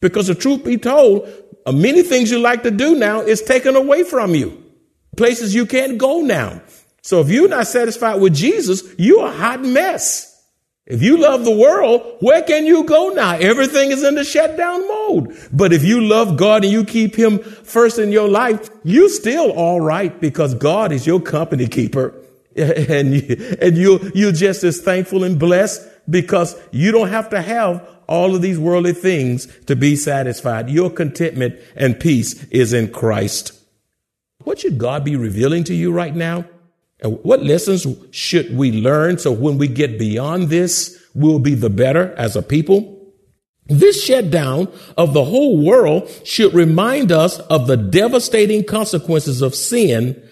Because 0.00 0.28
the 0.28 0.34
truth 0.34 0.64
be 0.64 0.78
told, 0.78 1.28
uh, 1.64 1.72
many 1.72 2.02
things 2.02 2.30
you 2.30 2.38
like 2.38 2.62
to 2.62 2.70
do 2.70 2.94
now 2.94 3.20
is 3.20 3.42
taken 3.42 3.74
away 3.74 4.04
from 4.04 4.34
you. 4.34 4.62
Places 5.16 5.54
you 5.54 5.66
can't 5.66 5.98
go 5.98 6.20
now. 6.20 6.60
So 7.06 7.20
if 7.20 7.30
you're 7.30 7.46
not 7.46 7.68
satisfied 7.68 8.20
with 8.20 8.34
Jesus, 8.34 8.82
you're 8.98 9.28
a 9.28 9.30
hot 9.30 9.62
mess. 9.62 10.44
If 10.86 11.04
you 11.04 11.18
love 11.18 11.44
the 11.44 11.56
world, 11.56 12.16
where 12.18 12.42
can 12.42 12.66
you 12.66 12.82
go 12.82 13.10
now? 13.10 13.36
Everything 13.36 13.92
is 13.92 14.02
in 14.02 14.16
the 14.16 14.24
shutdown 14.24 14.88
mode. 14.88 15.38
But 15.52 15.72
if 15.72 15.84
you 15.84 16.00
love 16.00 16.36
God 16.36 16.64
and 16.64 16.72
you 16.72 16.82
keep 16.82 17.14
him 17.14 17.38
first 17.38 18.00
in 18.00 18.10
your 18.10 18.28
life, 18.28 18.70
you 18.82 19.08
still 19.08 19.52
all 19.52 19.80
right 19.80 20.20
because 20.20 20.54
God 20.54 20.90
is 20.90 21.06
your 21.06 21.20
company 21.20 21.68
keeper. 21.68 22.12
And, 22.56 23.14
you, 23.14 23.56
and 23.60 23.76
you, 23.76 24.10
you're 24.14 24.32
just 24.32 24.64
as 24.64 24.80
thankful 24.80 25.22
and 25.22 25.38
blessed 25.38 25.86
because 26.10 26.58
you 26.72 26.90
don't 26.90 27.10
have 27.10 27.28
to 27.30 27.42
have 27.42 27.86
all 28.08 28.34
of 28.34 28.40
these 28.40 28.58
worldly 28.58 28.94
things 28.94 29.46
to 29.66 29.76
be 29.76 29.94
satisfied. 29.94 30.70
Your 30.70 30.88
contentment 30.90 31.60
and 31.76 32.00
peace 32.00 32.42
is 32.44 32.72
in 32.72 32.90
Christ. 32.90 33.52
What 34.38 34.58
should 34.58 34.78
God 34.78 35.04
be 35.04 35.16
revealing 35.16 35.62
to 35.64 35.74
you 35.74 35.92
right 35.92 36.16
now? 36.16 36.46
And 37.00 37.18
what 37.22 37.42
lessons 37.42 37.86
should 38.10 38.56
we 38.56 38.72
learn 38.72 39.18
so 39.18 39.30
when 39.30 39.58
we 39.58 39.68
get 39.68 39.98
beyond 39.98 40.48
this, 40.48 41.02
we'll 41.14 41.38
be 41.38 41.54
the 41.54 41.70
better 41.70 42.14
as 42.14 42.36
a 42.36 42.42
people? 42.42 42.94
This 43.66 44.02
shutdown 44.04 44.72
of 44.96 45.12
the 45.12 45.24
whole 45.24 45.62
world 45.62 46.08
should 46.24 46.54
remind 46.54 47.10
us 47.10 47.38
of 47.38 47.66
the 47.66 47.76
devastating 47.76 48.64
consequences 48.64 49.42
of 49.42 49.54
sin 49.54 50.22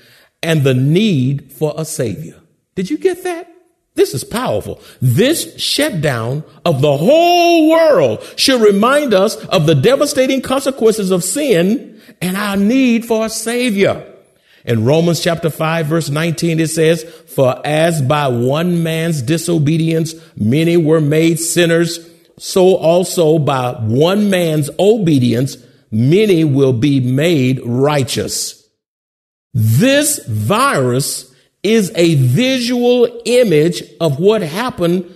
and 0.42 0.62
the 0.62 0.74
need 0.74 1.52
for 1.52 1.74
a 1.76 1.84
savior. 1.84 2.40
Did 2.76 2.90
you 2.90 2.98
get 2.98 3.24
that? 3.24 3.50
This 3.94 4.14
is 4.14 4.24
powerful. 4.24 4.80
This 5.00 5.56
shutdown 5.60 6.44
of 6.64 6.80
the 6.80 6.96
whole 6.96 7.70
world 7.70 8.24
should 8.36 8.60
remind 8.60 9.14
us 9.14 9.36
of 9.36 9.66
the 9.66 9.74
devastating 9.74 10.42
consequences 10.42 11.10
of 11.10 11.22
sin 11.22 12.00
and 12.20 12.36
our 12.36 12.56
need 12.56 13.04
for 13.04 13.26
a 13.26 13.30
savior. 13.30 14.13
In 14.64 14.84
Romans 14.84 15.20
chapter 15.20 15.50
5 15.50 15.86
verse 15.86 16.08
19 16.08 16.60
it 16.60 16.68
says, 16.68 17.04
For 17.04 17.60
as 17.64 18.00
by 18.00 18.28
one 18.28 18.82
man's 18.82 19.20
disobedience 19.22 20.14
many 20.36 20.76
were 20.76 21.00
made 21.00 21.38
sinners, 21.38 22.10
so 22.38 22.76
also 22.76 23.38
by 23.38 23.72
one 23.72 24.30
man's 24.30 24.70
obedience, 24.78 25.56
many 25.90 26.44
will 26.44 26.72
be 26.72 27.00
made 27.00 27.60
righteous. 27.64 28.68
This 29.52 30.24
virus 30.26 31.32
is 31.62 31.92
a 31.94 32.14
visual 32.16 33.22
image 33.24 33.82
of 34.00 34.18
what 34.18 34.42
happened 34.42 35.10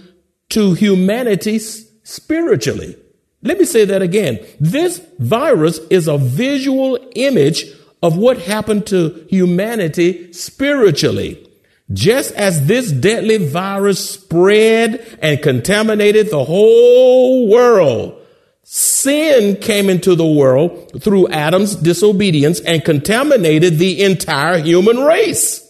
to 0.51 0.75
humanity 0.75 1.59
spiritually. 1.59 2.97
Let 3.43 3.59
me 3.59 3.65
say 3.65 3.85
that 3.87 4.03
again. 4.03 4.45
This 4.61 5.01
virus 5.19 5.79
is 5.91 6.09
a 6.09 6.19
visual 6.19 6.99
image 7.15 7.65
of 8.03 8.17
what 8.17 8.39
happened 8.39 8.87
to 8.87 9.27
humanity 9.29 10.33
spiritually. 10.33 11.45
Just 11.93 12.33
as 12.35 12.67
this 12.67 12.93
deadly 12.93 13.39
virus 13.39 14.11
spread 14.11 15.19
and 15.23 15.43
contaminated 15.43 16.31
the 16.31 16.45
whole 16.45 17.49
world, 17.49 18.21
sin 18.63 19.57
came 19.57 19.89
into 19.89 20.15
the 20.15 20.27
world 20.27 21.03
through 21.03 21.29
Adam's 21.29 21.75
disobedience 21.75 22.61
and 22.61 22.85
contaminated 22.85 23.79
the 23.79 24.03
entire 24.03 24.59
human 24.59 24.99
race. 24.99 25.65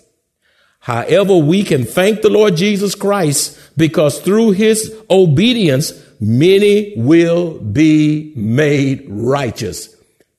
However, 0.80 1.36
we 1.36 1.62
can 1.62 1.84
thank 1.84 2.22
the 2.22 2.30
Lord 2.30 2.56
Jesus 2.56 2.94
Christ 2.94 3.56
because 3.76 4.20
through 4.20 4.52
his 4.52 4.92
obedience, 5.10 5.92
many 6.18 6.94
will 6.96 7.58
be 7.58 8.32
made 8.34 9.04
righteous. 9.08 9.94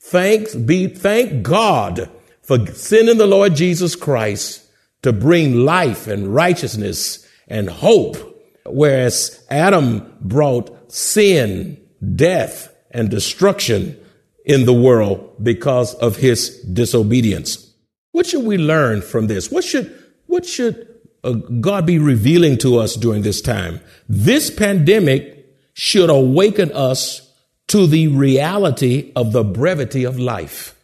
Thanks 0.09 0.55
be, 0.55 0.87
thank 0.87 1.43
God 1.43 2.09
for 2.41 2.65
sending 2.65 3.19
the 3.19 3.27
Lord 3.27 3.53
Jesus 3.53 3.95
Christ 3.95 4.65
to 5.03 5.13
bring 5.13 5.65
life 5.65 6.07
and 6.07 6.33
righteousness 6.33 7.27
and 7.47 7.69
hope. 7.69 8.17
Whereas 8.65 9.45
Adam 9.51 10.11
brought 10.19 10.91
sin, 10.91 11.79
death, 12.15 12.73
and 12.89 13.11
destruction 13.11 14.03
in 14.45 14.65
the 14.65 14.73
world 14.73 15.35
because 15.43 15.93
of 15.93 16.15
his 16.15 16.59
disobedience. 16.61 17.71
What 18.11 18.25
should 18.25 18.45
we 18.45 18.57
learn 18.57 19.03
from 19.03 19.27
this? 19.27 19.51
What 19.51 19.63
should, 19.63 19.95
what 20.25 20.43
should 20.43 20.87
uh, 21.23 21.33
God 21.33 21.85
be 21.85 21.99
revealing 21.99 22.57
to 22.59 22.79
us 22.79 22.95
during 22.95 23.21
this 23.21 23.41
time? 23.41 23.79
This 24.07 24.49
pandemic 24.49 25.53
should 25.75 26.09
awaken 26.09 26.71
us 26.71 27.28
to 27.69 27.87
the 27.87 28.07
reality 28.07 29.11
of 29.15 29.31
the 29.31 29.43
brevity 29.43 30.03
of 30.03 30.19
life. 30.19 30.75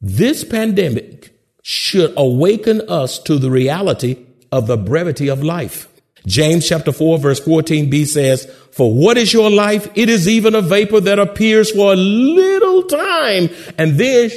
This 0.00 0.44
pandemic 0.44 1.32
should 1.62 2.12
awaken 2.16 2.82
us 2.88 3.18
to 3.20 3.38
the 3.38 3.50
reality 3.50 4.24
of 4.52 4.66
the 4.66 4.76
brevity 4.76 5.28
of 5.28 5.42
life. 5.42 5.88
James 6.26 6.68
chapter 6.68 6.92
4 6.92 7.18
verse 7.18 7.40
14b 7.40 8.06
says, 8.06 8.46
For 8.72 8.92
what 8.92 9.18
is 9.18 9.32
your 9.32 9.50
life? 9.50 9.90
It 9.94 10.08
is 10.08 10.28
even 10.28 10.54
a 10.54 10.62
vapor 10.62 11.00
that 11.00 11.18
appears 11.18 11.70
for 11.70 11.92
a 11.92 11.96
little 11.96 12.84
time 12.84 13.50
and 13.76 13.98
then 13.98 14.30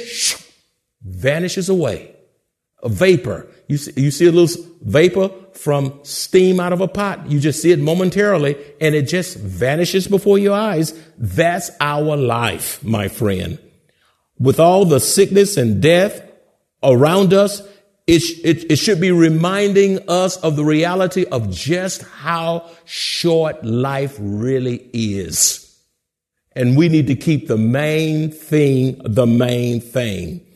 vanishes 1.02 1.68
away. 1.68 2.14
A 2.82 2.88
vapor. 2.88 3.46
You 3.68 3.76
see, 3.76 3.92
you 4.00 4.10
see 4.10 4.26
a 4.26 4.32
little 4.32 4.64
vapor 4.80 5.30
from 5.52 6.00
steam 6.02 6.58
out 6.58 6.72
of 6.72 6.80
a 6.80 6.88
pot. 6.88 7.30
You 7.30 7.38
just 7.38 7.60
see 7.60 7.70
it 7.70 7.78
momentarily 7.78 8.56
and 8.80 8.94
it 8.94 9.02
just 9.02 9.36
vanishes 9.36 10.08
before 10.08 10.38
your 10.38 10.56
eyes. 10.56 10.98
That's 11.18 11.70
our 11.80 12.16
life, 12.16 12.82
my 12.82 13.08
friend. 13.08 13.58
With 14.38 14.58
all 14.58 14.86
the 14.86 15.00
sickness 15.00 15.56
and 15.56 15.82
death 15.82 16.22
around 16.82 17.34
us, 17.34 17.60
it, 18.06 18.22
it, 18.42 18.72
it, 18.72 18.76
should 18.76 19.02
be 19.02 19.12
reminding 19.12 20.08
us 20.08 20.38
of 20.38 20.56
the 20.56 20.64
reality 20.64 21.26
of 21.26 21.50
just 21.50 22.02
how 22.02 22.70
short 22.86 23.62
life 23.62 24.16
really 24.18 24.88
is. 24.94 25.78
And 26.52 26.74
we 26.74 26.88
need 26.88 27.08
to 27.08 27.14
keep 27.14 27.48
the 27.48 27.58
main 27.58 28.30
thing 28.30 28.98
the 29.04 29.26
main 29.26 29.82
thing. 29.82 30.47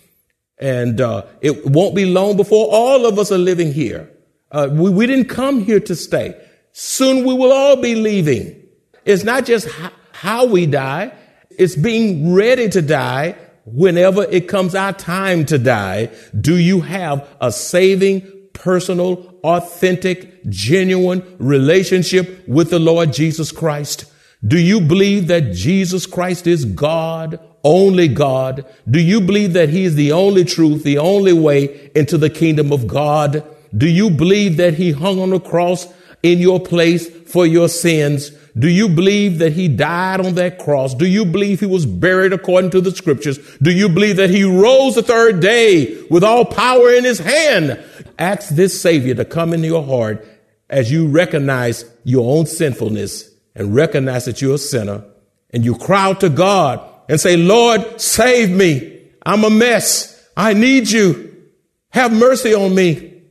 And 0.59 1.01
uh, 1.01 1.27
it 1.41 1.67
won't 1.67 1.95
be 1.95 2.05
long 2.05 2.37
before 2.37 2.69
all 2.71 3.07
of 3.07 3.19
us 3.19 3.33
are 3.33 3.39
living 3.39 3.73
here. 3.73 4.11
Uh, 4.51 4.69
we, 4.71 4.91
we 4.91 5.07
didn't 5.07 5.29
come 5.29 5.65
here 5.65 5.81
to 5.81 5.97
stay. 5.97 6.41
Soon 6.73 7.27
we 7.27 7.35
will 7.35 7.53
all 7.53 7.77
be 7.77 7.95
leaving. 7.95 8.63
It's 9.05 9.25
not 9.25 9.45
just 9.45 9.69
how 10.13 10.47
we 10.47 10.67
die, 10.67 11.13
it's 11.51 11.77
being 11.77 12.33
ready 12.33 12.69
to 12.69 12.81
die 12.81 13.37
whenever 13.65 14.25
it 14.25 14.49
comes 14.49 14.75
our 14.75 14.93
time 14.93 15.45
to 15.47 15.59
die, 15.59 16.11
do 16.39 16.57
you 16.57 16.81
have 16.81 17.29
a 17.41 17.53
saving, 17.53 18.23
personal, 18.53 19.39
authentic, 19.45 20.45
genuine 20.49 21.37
relationship 21.39 22.47
with 22.49 22.71
the 22.71 22.79
Lord 22.79 23.13
Jesus 23.13 23.53
Christ? 23.53 24.07
Do 24.45 24.59
you 24.59 24.81
believe 24.81 25.29
that 25.29 25.53
Jesus 25.53 26.07
Christ 26.07 26.47
is 26.47 26.65
God, 26.65 27.39
only 27.65 28.09
God? 28.09 28.65
Do 28.91 29.01
you 29.01 29.21
believe 29.21 29.53
that 29.53 29.69
He 29.69 29.85
is 29.85 29.95
the 29.95 30.13
only 30.13 30.45
truth, 30.45 30.83
the 30.83 30.99
only 30.99 31.33
way 31.33 31.91
into 31.95 32.19
the 32.19 32.31
kingdom 32.31 32.73
of 32.73 32.87
God? 32.87 33.45
Do 33.77 33.89
you 33.89 34.11
believe 34.11 34.57
that 34.59 34.75
He 34.75 34.93
hung 34.93 35.21
on 35.21 35.31
the 35.31 35.41
cross 35.41 35.87
in 36.23 36.39
your 36.39 36.61
place 36.61 37.09
for 37.09 37.47
your 37.47 37.69
sins? 37.69 38.31
Do 38.57 38.69
you 38.69 38.89
believe 38.89 39.39
that 39.39 39.55
he 39.55 39.67
died 39.69 40.21
on 40.21 40.35
that 40.35 40.59
cross? 40.59 40.95
Do 40.95 41.07
you 41.07 41.25
believe 41.25 41.61
he 41.61 41.67
was 41.67 41.87
buried 41.87 42.35
according 42.35 42.71
to 42.73 42.83
the 42.83 42.91
scriptures? 42.91 43.39
Do 43.63 43.71
you 43.71 43.89
believe 43.89 44.17
that 44.17 44.29
he 44.29 44.45
rose 44.45 44.95
the 44.95 45.03
third 45.03 45.41
day 45.41 46.03
with 46.11 46.23
all 46.23 46.45
power 46.45 46.91
in 46.91 47.05
his 47.05 47.19
hand? 47.19 47.83
Ask 48.19 48.51
this 48.51 48.79
Savior 48.79 49.15
to 49.15 49.25
come 49.25 49.55
into 49.55 49.69
your 49.69 49.85
heart 49.85 50.27
as 50.69 50.93
you 50.93 51.09
recognize 51.09 51.85
your 52.05 52.37
own 52.37 52.45
sinfulness 52.45 53.31
and 53.55 53.75
recognize 53.75 54.27
that 54.27 54.43
you're 54.43 54.57
a 54.57 54.59
sinner 54.59 55.03
and 55.51 55.65
you 55.65 55.75
cry 55.75 56.05
out 56.05 56.21
to 56.21 56.29
God 56.29 56.87
and 57.13 57.21
say, 57.21 57.37
Lord, 57.37 58.01
save 58.01 58.49
me. 58.49 59.03
I'm 59.23 59.45
a 59.45 59.51
mess. 59.51 60.27
I 60.35 60.55
need 60.55 60.89
you. 60.89 61.45
Have 61.91 62.11
mercy 62.11 62.55
on 62.55 62.75
me. 62.75 63.25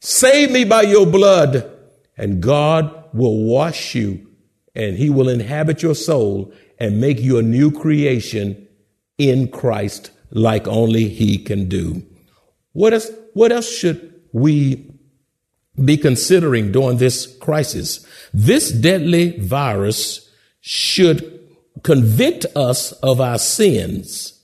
Save 0.00 0.50
me 0.50 0.64
by 0.64 0.82
your 0.82 1.06
blood. 1.06 1.70
And 2.16 2.42
God 2.42 2.92
will 3.14 3.44
wash 3.44 3.94
you 3.94 4.26
and 4.74 4.96
he 4.96 5.08
will 5.08 5.28
inhabit 5.28 5.84
your 5.84 5.94
soul 5.94 6.52
and 6.80 7.00
make 7.00 7.20
you 7.20 7.38
a 7.38 7.42
new 7.42 7.70
creation 7.70 8.66
in 9.18 9.46
Christ 9.52 10.10
like 10.30 10.66
only 10.66 11.08
he 11.08 11.38
can 11.38 11.68
do. 11.68 12.02
What 12.72 12.92
else, 12.92 13.08
what 13.34 13.52
else 13.52 13.70
should 13.70 14.20
we 14.32 14.90
be 15.84 15.96
considering 15.96 16.72
during 16.72 16.98
this 16.98 17.36
crisis? 17.36 18.04
This 18.34 18.72
deadly 18.72 19.38
virus 19.38 20.28
should 20.60 21.41
convict 21.82 22.46
us 22.54 22.92
of 22.92 23.20
our 23.20 23.38
sins, 23.38 24.40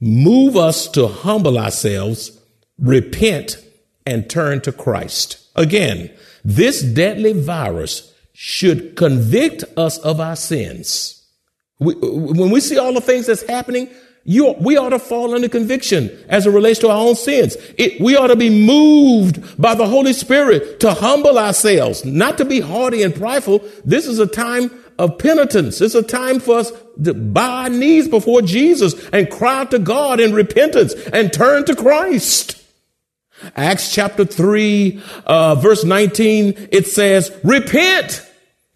move 0.00 0.56
us 0.56 0.88
to 0.88 1.08
humble 1.08 1.58
ourselves, 1.58 2.40
repent, 2.78 3.58
and 4.06 4.28
turn 4.30 4.60
to 4.62 4.72
Christ. 4.72 5.48
Again, 5.56 6.10
this 6.44 6.82
deadly 6.82 7.32
virus 7.32 8.14
should 8.32 8.96
convict 8.96 9.64
us 9.76 9.98
of 9.98 10.20
our 10.20 10.36
sins. 10.36 11.26
We, 11.80 11.94
when 11.94 12.50
we 12.50 12.60
see 12.60 12.78
all 12.78 12.92
the 12.92 13.00
things 13.00 13.26
that's 13.26 13.42
happening, 13.42 13.90
you, 14.24 14.54
we 14.60 14.76
ought 14.76 14.90
to 14.90 14.98
fall 14.98 15.34
under 15.34 15.48
conviction 15.48 16.10
as 16.28 16.46
it 16.46 16.50
relates 16.50 16.80
to 16.80 16.88
our 16.88 17.06
own 17.06 17.14
sins. 17.14 17.56
It, 17.78 18.00
we 18.00 18.16
ought 18.16 18.26
to 18.26 18.36
be 18.36 18.50
moved 18.50 19.60
by 19.60 19.74
the 19.74 19.86
Holy 19.86 20.12
Spirit 20.12 20.80
to 20.80 20.92
humble 20.92 21.38
ourselves, 21.38 22.04
not 22.04 22.36
to 22.38 22.44
be 22.44 22.60
haughty 22.60 23.02
and 23.02 23.14
prideful. 23.14 23.62
This 23.84 24.06
is 24.06 24.18
a 24.18 24.26
time 24.26 24.70
of 24.98 25.18
penitence. 25.18 25.80
It's 25.80 25.94
a 25.94 26.02
time 26.02 26.40
for 26.40 26.58
us 26.58 26.72
to 27.02 27.14
bow 27.14 27.62
our 27.62 27.68
knees 27.68 28.08
before 28.08 28.42
Jesus 28.42 28.94
and 29.10 29.30
cry 29.30 29.64
to 29.66 29.78
God 29.78 30.20
in 30.20 30.32
repentance 30.32 30.94
and 31.12 31.32
turn 31.32 31.64
to 31.66 31.76
Christ. 31.76 32.56
Acts 33.54 33.94
chapter 33.94 34.24
3, 34.24 35.00
uh, 35.26 35.54
verse 35.54 35.84
19, 35.84 36.68
it 36.72 36.86
says, 36.88 37.30
repent 37.44 38.28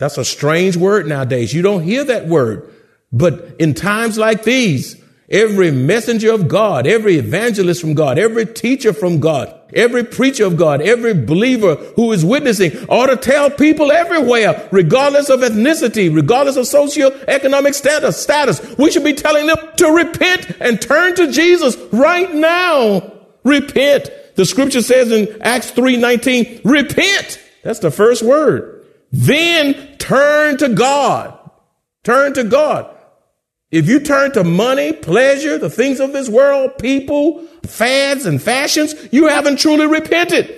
that's 0.02 0.18
a 0.18 0.24
strange 0.24 0.76
word 0.76 1.06
nowadays. 1.06 1.54
You 1.54 1.62
don't 1.62 1.84
hear 1.84 2.02
that 2.02 2.26
word. 2.26 2.68
But 3.12 3.54
in 3.60 3.72
times 3.72 4.18
like 4.18 4.42
these, 4.42 5.00
every 5.28 5.70
messenger 5.70 6.32
of 6.32 6.48
God, 6.48 6.88
every 6.88 7.18
evangelist 7.18 7.80
from 7.80 7.94
God, 7.94 8.18
every 8.18 8.44
teacher 8.44 8.92
from 8.92 9.20
God, 9.20 9.56
every 9.74 10.04
preacher 10.04 10.44
of 10.44 10.56
God, 10.56 10.80
every 10.80 11.14
believer 11.14 11.74
who 11.96 12.12
is 12.12 12.24
witnessing 12.24 12.72
ought 12.88 13.06
to 13.06 13.16
tell 13.16 13.50
people 13.50 13.92
everywhere, 13.92 14.68
regardless 14.72 15.28
of 15.28 15.40
ethnicity, 15.40 16.14
regardless 16.14 16.56
of 16.56 16.64
socioeconomic 16.64 17.74
status, 17.74 18.20
status, 18.20 18.76
we 18.78 18.90
should 18.90 19.04
be 19.04 19.14
telling 19.14 19.46
them 19.46 19.58
to 19.76 19.88
repent 19.90 20.56
and 20.60 20.80
turn 20.80 21.14
to 21.16 21.30
Jesus 21.30 21.76
right 21.92 22.32
now. 22.34 23.12
Repent. 23.44 24.10
The 24.36 24.44
scripture 24.44 24.82
says 24.82 25.10
in 25.10 25.40
Acts 25.42 25.70
3:19, 25.72 26.60
repent. 26.64 27.38
That's 27.62 27.80
the 27.80 27.90
first 27.90 28.22
word. 28.22 28.84
Then 29.12 29.74
turn 29.98 30.56
to 30.58 30.68
God. 30.70 31.38
Turn 32.02 32.32
to 32.34 32.44
God. 32.44 32.91
If 33.72 33.88
you 33.88 33.98
turn 33.98 34.30
to 34.32 34.44
money, 34.44 34.92
pleasure, 34.92 35.58
the 35.58 35.70
things 35.70 35.98
of 35.98 36.12
this 36.12 36.28
world, 36.28 36.78
people, 36.78 37.44
fads 37.64 38.26
and 38.26 38.40
fashions, 38.40 38.94
you 39.10 39.26
haven't 39.26 39.58
truly 39.58 39.86
repented. 39.86 40.54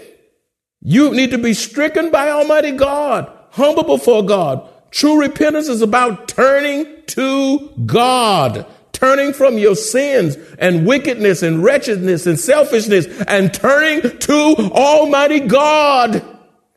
You 0.83 1.13
need 1.13 1.31
to 1.31 1.39
be 1.39 1.55
stricken 1.55 2.11
by 2.11 2.29
Almighty 2.29 2.73
God, 2.73 3.33
humble 3.53 3.85
before 3.85 4.27
God, 4.27 4.69
True 4.95 5.21
repentance 5.21 5.67
is 5.67 5.83
about 5.83 6.29
turning 6.29 6.87
to 7.09 7.69
God, 7.85 8.65
turning 8.93 9.33
from 9.33 9.59
your 9.59 9.75
sins 9.75 10.37
and 10.57 10.87
wickedness 10.87 11.43
and 11.43 11.65
wretchedness 11.65 12.29
and 12.29 12.39
selfishness 12.39 13.09
and 13.27 13.53
turning 13.53 14.03
to 14.19 14.71
Almighty 14.71 15.41
God. 15.41 16.25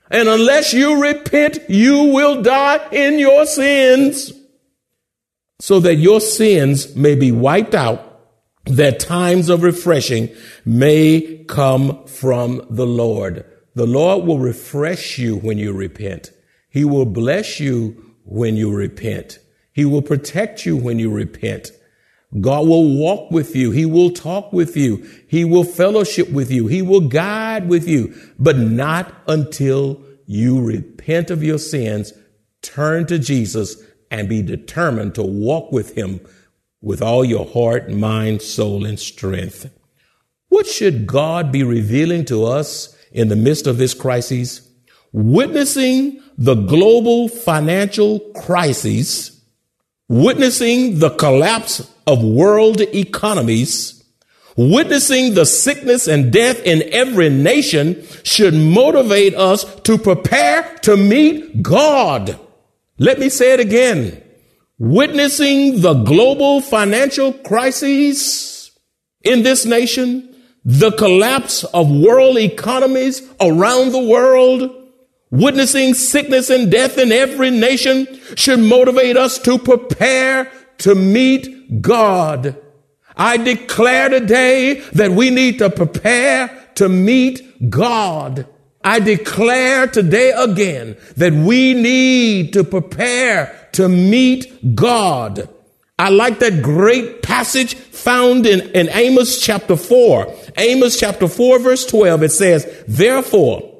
And 0.09 0.27
unless 0.27 0.73
you 0.73 0.99
repent, 0.99 1.69
you 1.69 2.05
will 2.05 2.41
die 2.41 2.83
in 2.91 3.19
your 3.19 3.45
sins 3.45 4.31
so 5.59 5.79
that 5.79 5.95
your 5.95 6.21
sins 6.21 6.95
may 6.95 7.15
be 7.15 7.31
wiped 7.31 7.75
out, 7.75 8.03
that 8.65 8.99
times 8.99 9.49
of 9.49 9.63
refreshing 9.63 10.29
may 10.65 11.43
come 11.47 12.05
from 12.05 12.65
the 12.69 12.85
Lord. 12.85 13.45
The 13.75 13.87
Lord 13.87 14.25
will 14.25 14.39
refresh 14.39 15.17
you 15.17 15.37
when 15.37 15.57
you 15.57 15.73
repent. 15.73 16.31
He 16.69 16.83
will 16.83 17.05
bless 17.05 17.59
you 17.59 18.15
when 18.23 18.55
you 18.55 18.73
repent. 18.73 19.39
He 19.71 19.85
will 19.85 20.01
protect 20.01 20.65
you 20.65 20.75
when 20.75 20.99
you 20.99 21.11
repent. 21.11 21.71
God 22.41 22.67
will 22.67 22.97
walk 22.97 23.31
with 23.31 23.55
you. 23.55 23.71
He 23.71 23.85
will 23.85 24.09
talk 24.09 24.51
with 24.51 24.75
you. 24.75 25.07
He 25.27 25.45
will 25.45 25.63
fellowship 25.63 26.29
with 26.29 26.51
you. 26.51 26.67
He 26.67 26.81
will 26.81 27.07
guide 27.07 27.69
with 27.69 27.87
you, 27.87 28.13
but 28.37 28.57
not 28.57 29.13
until 29.27 30.03
you 30.25 30.61
repent 30.61 31.31
of 31.31 31.41
your 31.41 31.57
sins, 31.57 32.11
turn 32.61 33.07
to 33.07 33.17
Jesus, 33.17 33.81
and 34.09 34.29
be 34.29 34.41
determined 34.41 35.15
to 35.15 35.23
walk 35.23 35.71
with 35.71 35.97
him 35.97 36.21
with 36.81 37.01
all 37.01 37.25
your 37.25 37.45
heart, 37.45 37.89
mind, 37.89 38.41
soul, 38.41 38.85
and 38.85 38.99
strength. 38.99 39.69
What 40.49 40.67
should 40.67 41.07
God 41.07 41.51
be 41.51 41.63
revealing 41.63 42.25
to 42.25 42.45
us 42.45 42.95
in 43.11 43.27
the 43.27 43.35
midst 43.35 43.67
of 43.67 43.77
this 43.77 43.93
crisis? 43.93 44.67
Witnessing 45.11 46.21
the 46.37 46.55
global 46.55 47.27
financial 47.27 48.19
crisis, 48.35 49.41
witnessing 50.07 50.99
the 50.99 51.09
collapse 51.09 51.91
of 52.05 52.23
world 52.23 52.79
economies, 52.79 54.03
witnessing 54.55 55.33
the 55.33 55.45
sickness 55.45 56.07
and 56.07 56.31
death 56.31 56.61
in 56.63 56.83
every 56.93 57.29
nation 57.29 58.05
should 58.23 58.53
motivate 58.53 59.35
us 59.35 59.63
to 59.81 59.97
prepare 59.97 60.75
to 60.83 60.95
meet 60.95 61.61
God. 61.61 62.39
Let 62.99 63.19
me 63.19 63.29
say 63.29 63.53
it 63.53 63.59
again. 63.59 64.23
Witnessing 64.79 65.81
the 65.81 65.93
global 65.93 66.61
financial 66.61 67.33
crises 67.33 68.71
in 69.23 69.43
this 69.43 69.65
nation, 69.65 70.35
the 70.63 70.91
collapse 70.91 71.63
of 71.63 71.89
world 71.89 72.37
economies 72.37 73.21
around 73.39 73.91
the 73.91 74.03
world, 74.03 74.71
witnessing 75.31 75.93
sickness 75.93 76.49
and 76.49 76.71
death 76.71 76.97
in 76.97 77.11
every 77.11 77.51
nation 77.51 78.07
should 78.35 78.59
motivate 78.59 79.17
us 79.17 79.39
to 79.39 79.57
prepare 79.57 80.51
to 80.79 80.95
meet 80.95 81.81
God. 81.81 82.55
I 83.15 83.37
declare 83.37 84.09
today 84.09 84.81
that 84.93 85.11
we 85.11 85.29
need 85.29 85.57
to 85.59 85.69
prepare 85.69 86.67
to 86.75 86.87
meet 86.87 87.69
God. 87.69 88.47
I 88.87 89.01
declare 89.01 89.87
today 89.87 90.31
again 90.31 90.95
that 91.17 91.33
we 91.33 91.73
need 91.73 92.53
to 92.53 92.63
prepare 92.63 93.67
to 93.73 93.89
meet 93.89 94.75
God. 94.75 95.49
I 95.99 96.07
like 96.07 96.39
that 96.39 96.61
great 96.63 97.21
passage 97.21 97.75
found 97.75 98.45
in, 98.45 98.61
in 98.69 98.87
Amos 98.87 99.41
chapter 99.41 99.75
4. 99.75 100.33
Amos 100.55 100.97
chapter 100.97 101.27
4 101.27 101.59
verse 101.59 101.85
12. 101.85 102.23
It 102.23 102.31
says, 102.31 102.83
Therefore, 102.87 103.77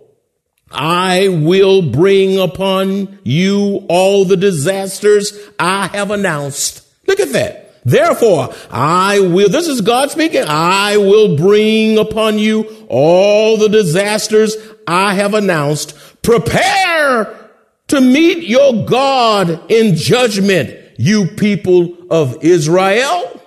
I 0.69 1.29
will 1.29 1.89
bring 1.89 2.37
upon 2.37 3.19
you 3.23 3.85
all 3.87 4.25
the 4.25 4.35
disasters 4.35 5.31
I 5.57 5.87
have 5.87 6.11
announced. 6.11 6.85
Look 7.07 7.21
at 7.21 7.31
that. 7.31 7.63
Therefore, 7.85 8.53
I 8.69 9.21
will, 9.21 9.47
this 9.47 9.69
is 9.69 9.79
God 9.79 10.11
speaking, 10.11 10.43
I 10.45 10.97
will 10.97 11.37
bring 11.37 11.97
upon 11.97 12.37
you 12.37 12.85
all 12.89 13.55
the 13.55 13.69
disasters 13.69 14.57
I 14.87 15.13
have 15.13 15.33
announced. 15.33 15.95
Prepare 16.21 17.51
to 17.87 18.01
meet 18.01 18.47
your 18.47 18.85
God 18.85 19.71
in 19.71 19.95
judgment, 19.95 20.75
you 20.97 21.27
people 21.27 21.95
of 22.09 22.43
Israel. 22.43 23.41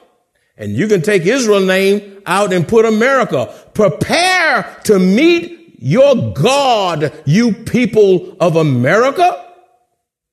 And 0.56 0.72
you 0.72 0.86
can 0.88 1.02
take 1.02 1.24
Israel 1.24 1.60
name 1.60 2.22
out 2.26 2.52
and 2.52 2.68
put 2.68 2.84
America. 2.84 3.52
Prepare 3.74 4.76
to 4.84 4.98
meet 4.98 5.76
your 5.78 6.34
God, 6.34 7.12
you 7.24 7.52
people 7.52 8.36
of 8.38 8.56
America. 8.56 9.46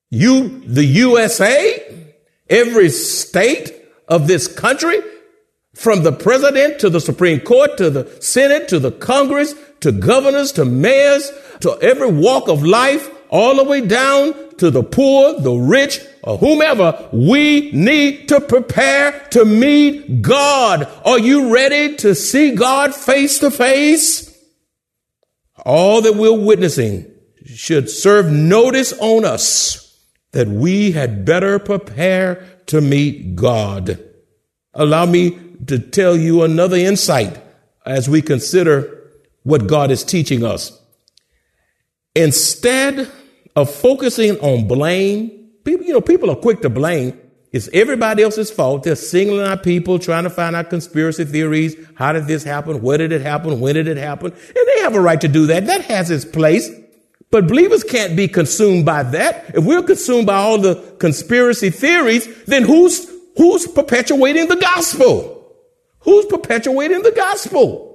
You, 0.10 0.60
the 0.65 0.84
USA, 0.84 2.06
every 2.50 2.89
state, 2.89 3.78
of 4.08 4.28
this 4.28 4.48
country, 4.48 5.00
from 5.78 6.02
the 6.02 6.12
president 6.12 6.80
to 6.80 6.90
the 6.90 7.00
Supreme 7.00 7.40
Court 7.40 7.78
to 7.78 7.92
the 7.92 8.18
Senate 8.20 8.68
to 8.70 8.80
the 8.80 8.92
Congress 8.92 9.54
to 9.82 9.92
governors 9.92 10.52
to 10.54 10.66
mayors 10.66 11.32
to 11.62 11.78
every 11.82 12.12
walk 12.12 12.50
of 12.50 12.63
life, 12.63 13.10
all 13.30 13.56
the 13.56 13.63
way 13.63 13.82
down 13.82 14.34
to 14.58 14.72
the 14.72 14.84
poor, 14.84 15.40
the 15.40 15.54
rich, 15.54 16.00
or 16.24 16.38
whomever, 16.38 17.08
we 17.12 17.72
need 17.72 18.28
to 18.30 18.42
prepare 18.42 19.12
to 19.32 19.46
meet 19.46 20.22
God. 20.22 20.88
Are 21.06 21.20
you 21.20 21.54
ready 21.54 21.96
to 21.98 22.16
see 22.16 22.56
God 22.56 22.96
face 22.96 23.40
to 23.40 23.52
face? 23.52 24.36
All 25.63 26.02
that 26.02 26.16
we're 26.16 26.34
witnessing 26.34 27.12
should 27.46 27.90
serve 27.90 28.32
notice 28.32 28.94
on 29.00 29.26
us 29.26 30.02
that 30.32 30.48
we 30.48 30.92
had 30.92 31.24
better 31.26 31.60
prepare 31.60 32.46
to 32.68 32.82
meet 32.82 33.36
God. 33.36 34.04
Allow 34.74 35.06
me 35.06 35.40
to 35.65 35.80
tell 35.80 36.15
you 36.15 36.43
another 36.43 36.78
insight 36.78 37.41
as 37.86 38.10
we 38.10 38.22
consider 38.22 39.12
what 39.43 39.67
God 39.67 39.91
is 39.91 40.04
teaching 40.04 40.43
us. 40.43 40.80
Instead 42.15 43.10
of 43.56 43.74
focusing 43.74 44.38
on 44.39 44.67
blame, 44.67 45.50
people, 45.63 45.86
you 45.86 45.93
know, 45.93 46.02
people 46.02 46.30
are 46.30 46.36
quick 46.36 46.62
to 46.62 46.70
blame. 46.70 47.20
It's 47.52 47.70
everybody 47.74 48.24
else's 48.24 48.52
fault. 48.52 48.84
They're 48.84 48.96
singling 48.96 49.46
out 49.46 49.63
people, 49.63 50.00
trying 50.00 50.26
to 50.26 50.30
find 50.30 50.56
out 50.56 50.70
conspiracy 50.70 51.26
theories. 51.26 51.76
How 51.96 52.12
did 52.12 52.28
this 52.28 52.43
happen? 52.43 52.82
Where 52.82 52.98
did 52.98 53.12
it 53.12 53.22
happen? 53.22 53.60
When 53.60 53.76
did 53.76 53.88
it 53.88 53.98
happen? 53.98 54.32
And 54.32 54.67
they 54.67 54.82
have 54.82 54.96
a 54.96 55.02
right 55.02 55.22
to 55.22 55.28
do 55.28 55.46
that. 55.48 55.65
That 55.67 55.86
has 55.86 56.12
its 56.12 56.26
place. 56.26 56.70
But 57.32 57.48
believers 57.48 57.84
can't 57.84 58.15
be 58.15 58.28
consumed 58.28 58.86
by 58.86 59.04
that. 59.04 59.56
If 59.56 59.63
we're 59.63 59.84
consumed 59.84 60.28
by 60.28 60.36
all 60.36 60.58
the 60.58 60.76
conspiracy 61.00 61.70
theories, 61.70 62.28
then 62.46 62.63
who's, 62.63 63.10
who's 63.38 63.67
perpetuating 63.67 64.48
the 64.48 64.56
gospel? 64.56 65.37
Who's 66.02 66.26
perpetuating 66.26 67.02
the 67.02 67.12
gospel? 67.12 67.88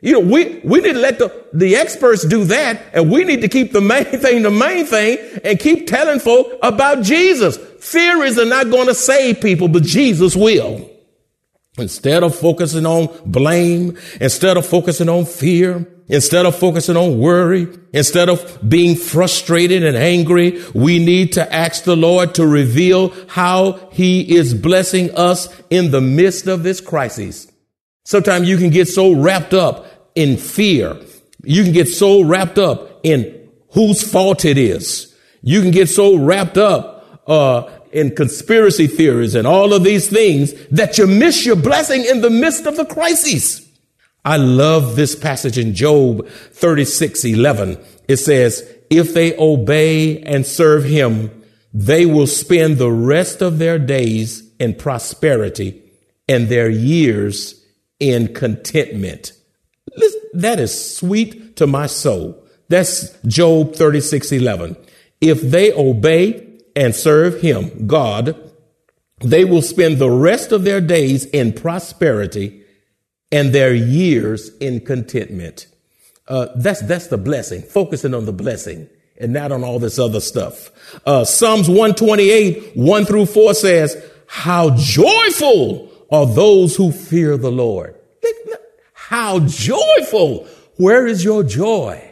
You 0.00 0.12
know, 0.12 0.20
we, 0.20 0.60
we 0.60 0.80
need 0.80 0.92
to 0.92 0.98
let 0.98 1.18
the, 1.18 1.46
the 1.52 1.74
experts 1.74 2.24
do 2.24 2.44
that, 2.44 2.80
and 2.92 3.10
we 3.10 3.24
need 3.24 3.40
to 3.40 3.48
keep 3.48 3.72
the 3.72 3.80
main 3.80 4.04
thing 4.04 4.42
the 4.42 4.50
main 4.50 4.86
thing 4.86 5.18
and 5.42 5.58
keep 5.58 5.86
telling 5.88 6.20
folk 6.20 6.52
about 6.62 7.02
Jesus. 7.02 7.56
Theories 7.56 8.38
are 8.38 8.44
not 8.44 8.70
going 8.70 8.86
to 8.86 8.94
save 8.94 9.40
people, 9.40 9.68
but 9.68 9.82
Jesus 9.82 10.36
will. 10.36 10.88
Instead 11.78 12.22
of 12.22 12.34
focusing 12.34 12.86
on 12.86 13.08
blame, 13.24 13.96
instead 14.20 14.56
of 14.56 14.66
focusing 14.66 15.08
on 15.08 15.24
fear, 15.24 15.86
instead 16.08 16.46
of 16.46 16.56
focusing 16.56 16.96
on 16.96 17.18
worry, 17.18 17.68
instead 17.92 18.28
of 18.28 18.58
being 18.68 18.96
frustrated 18.96 19.84
and 19.84 19.96
angry, 19.96 20.62
we 20.74 20.98
need 20.98 21.32
to 21.32 21.54
ask 21.54 21.84
the 21.84 21.96
Lord 21.96 22.34
to 22.34 22.46
reveal 22.46 23.12
how 23.28 23.72
he 23.92 24.36
is 24.36 24.54
blessing 24.54 25.14
us 25.14 25.48
in 25.70 25.90
the 25.90 26.00
midst 26.00 26.46
of 26.46 26.62
this 26.62 26.80
crisis. 26.80 27.50
Sometimes 28.04 28.48
you 28.48 28.56
can 28.56 28.70
get 28.70 28.88
so 28.88 29.12
wrapped 29.12 29.52
up 29.52 30.10
in 30.14 30.36
fear. 30.36 30.96
You 31.44 31.62
can 31.62 31.72
get 31.72 31.88
so 31.88 32.22
wrapped 32.22 32.58
up 32.58 33.00
in 33.02 33.50
whose 33.72 34.02
fault 34.02 34.44
it 34.44 34.58
is. 34.58 35.14
You 35.42 35.60
can 35.60 35.70
get 35.70 35.88
so 35.88 36.16
wrapped 36.16 36.56
up, 36.56 37.22
uh, 37.26 37.70
in 37.92 38.14
conspiracy 38.14 38.86
theories 38.86 39.34
and 39.34 39.46
all 39.46 39.72
of 39.72 39.84
these 39.84 40.08
things 40.08 40.52
that 40.68 40.98
you 40.98 41.06
miss 41.06 41.44
your 41.46 41.56
blessing 41.56 42.04
in 42.04 42.20
the 42.20 42.30
midst 42.30 42.66
of 42.66 42.76
the 42.76 42.84
crisis. 42.84 43.66
I 44.24 44.36
love 44.36 44.96
this 44.96 45.14
passage 45.14 45.58
in 45.58 45.74
Job 45.74 46.28
36, 46.28 47.24
11. 47.24 47.78
It 48.08 48.16
says, 48.16 48.68
if 48.90 49.14
they 49.14 49.36
obey 49.36 50.20
and 50.22 50.46
serve 50.46 50.84
him, 50.84 51.30
they 51.72 52.06
will 52.06 52.26
spend 52.26 52.78
the 52.78 52.90
rest 52.90 53.42
of 53.42 53.58
their 53.58 53.78
days 53.78 54.50
in 54.58 54.74
prosperity 54.74 55.82
and 56.28 56.48
their 56.48 56.68
years 56.68 57.64
in 58.00 58.34
contentment. 58.34 59.32
That 60.34 60.60
is 60.60 60.96
sweet 60.96 61.56
to 61.56 61.66
my 61.66 61.86
soul. 61.86 62.44
That's 62.68 63.10
Job 63.22 63.74
36, 63.74 64.32
11. 64.32 64.76
If 65.20 65.40
they 65.40 65.72
obey 65.72 66.47
and 66.78 66.94
serve 66.94 67.42
him, 67.42 67.88
God, 67.88 68.36
they 69.20 69.44
will 69.44 69.62
spend 69.62 69.98
the 69.98 70.10
rest 70.10 70.52
of 70.52 70.62
their 70.62 70.80
days 70.80 71.24
in 71.24 71.52
prosperity 71.52 72.62
and 73.32 73.52
their 73.52 73.74
years 73.74 74.56
in 74.58 74.80
contentment. 74.80 75.66
Uh, 76.28 76.46
that's, 76.54 76.80
that's 76.82 77.08
the 77.08 77.18
blessing, 77.18 77.62
focusing 77.62 78.14
on 78.14 78.26
the 78.26 78.32
blessing 78.32 78.88
and 79.20 79.32
not 79.32 79.50
on 79.50 79.64
all 79.64 79.80
this 79.80 79.98
other 79.98 80.20
stuff. 80.20 80.70
Uh, 81.04 81.24
Psalms 81.24 81.68
128, 81.68 82.76
1 82.76 83.04
through 83.04 83.26
4 83.26 83.54
says, 83.54 84.10
how 84.28 84.70
joyful 84.76 85.90
are 86.12 86.26
those 86.26 86.76
who 86.76 86.92
fear 86.92 87.36
the 87.36 87.50
Lord. 87.50 87.96
How 88.92 89.40
joyful. 89.40 90.46
Where 90.76 91.08
is 91.08 91.24
your 91.24 91.42
joy? 91.42 92.04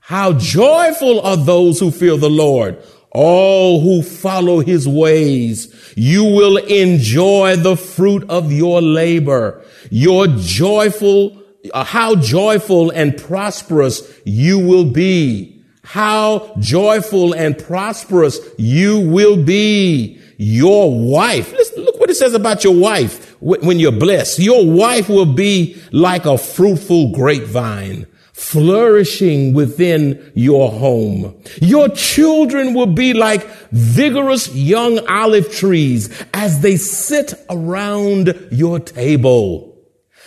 How 0.00 0.32
joyful 0.32 1.20
are 1.20 1.36
those 1.36 1.80
who 1.80 1.90
fear 1.90 2.16
the 2.16 2.30
Lord. 2.30 2.82
All 3.18 3.80
who 3.80 4.02
follow 4.02 4.60
his 4.60 4.86
ways. 4.86 5.74
You 5.96 6.22
will 6.22 6.58
enjoy 6.58 7.56
the 7.56 7.74
fruit 7.74 8.28
of 8.28 8.52
your 8.52 8.82
labor. 8.82 9.64
Your 9.90 10.26
joyful, 10.26 11.42
uh, 11.72 11.82
how 11.82 12.16
joyful 12.16 12.90
and 12.90 13.16
prosperous 13.16 14.02
you 14.26 14.58
will 14.58 14.84
be. 14.84 15.62
How 15.82 16.54
joyful 16.58 17.32
and 17.32 17.56
prosperous 17.56 18.38
you 18.58 19.00
will 19.08 19.42
be. 19.42 20.20
Your 20.36 20.94
wife. 20.94 21.52
Listen, 21.52 21.84
look 21.84 21.98
what 21.98 22.10
it 22.10 22.16
says 22.16 22.34
about 22.34 22.64
your 22.64 22.74
wife 22.74 23.34
when 23.40 23.78
you're 23.78 23.92
blessed. 23.92 24.40
Your 24.40 24.70
wife 24.70 25.08
will 25.08 25.32
be 25.32 25.80
like 25.90 26.26
a 26.26 26.36
fruitful 26.36 27.12
grapevine 27.12 28.06
flourishing 28.36 29.54
within 29.54 30.30
your 30.34 30.70
home. 30.70 31.34
Your 31.62 31.88
children 31.88 32.74
will 32.74 32.86
be 32.86 33.14
like 33.14 33.42
vigorous 33.72 34.54
young 34.54 34.98
olive 35.08 35.50
trees 35.50 36.22
as 36.34 36.60
they 36.60 36.76
sit 36.76 37.32
around 37.48 38.48
your 38.52 38.78
table. 38.78 39.82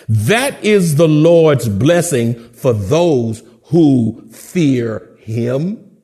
That 0.07 0.65
is 0.65 0.95
the 0.95 1.07
Lord's 1.07 1.69
blessing 1.69 2.33
for 2.49 2.73
those 2.73 3.43
who 3.65 4.27
fear 4.31 5.15
him. 5.19 5.99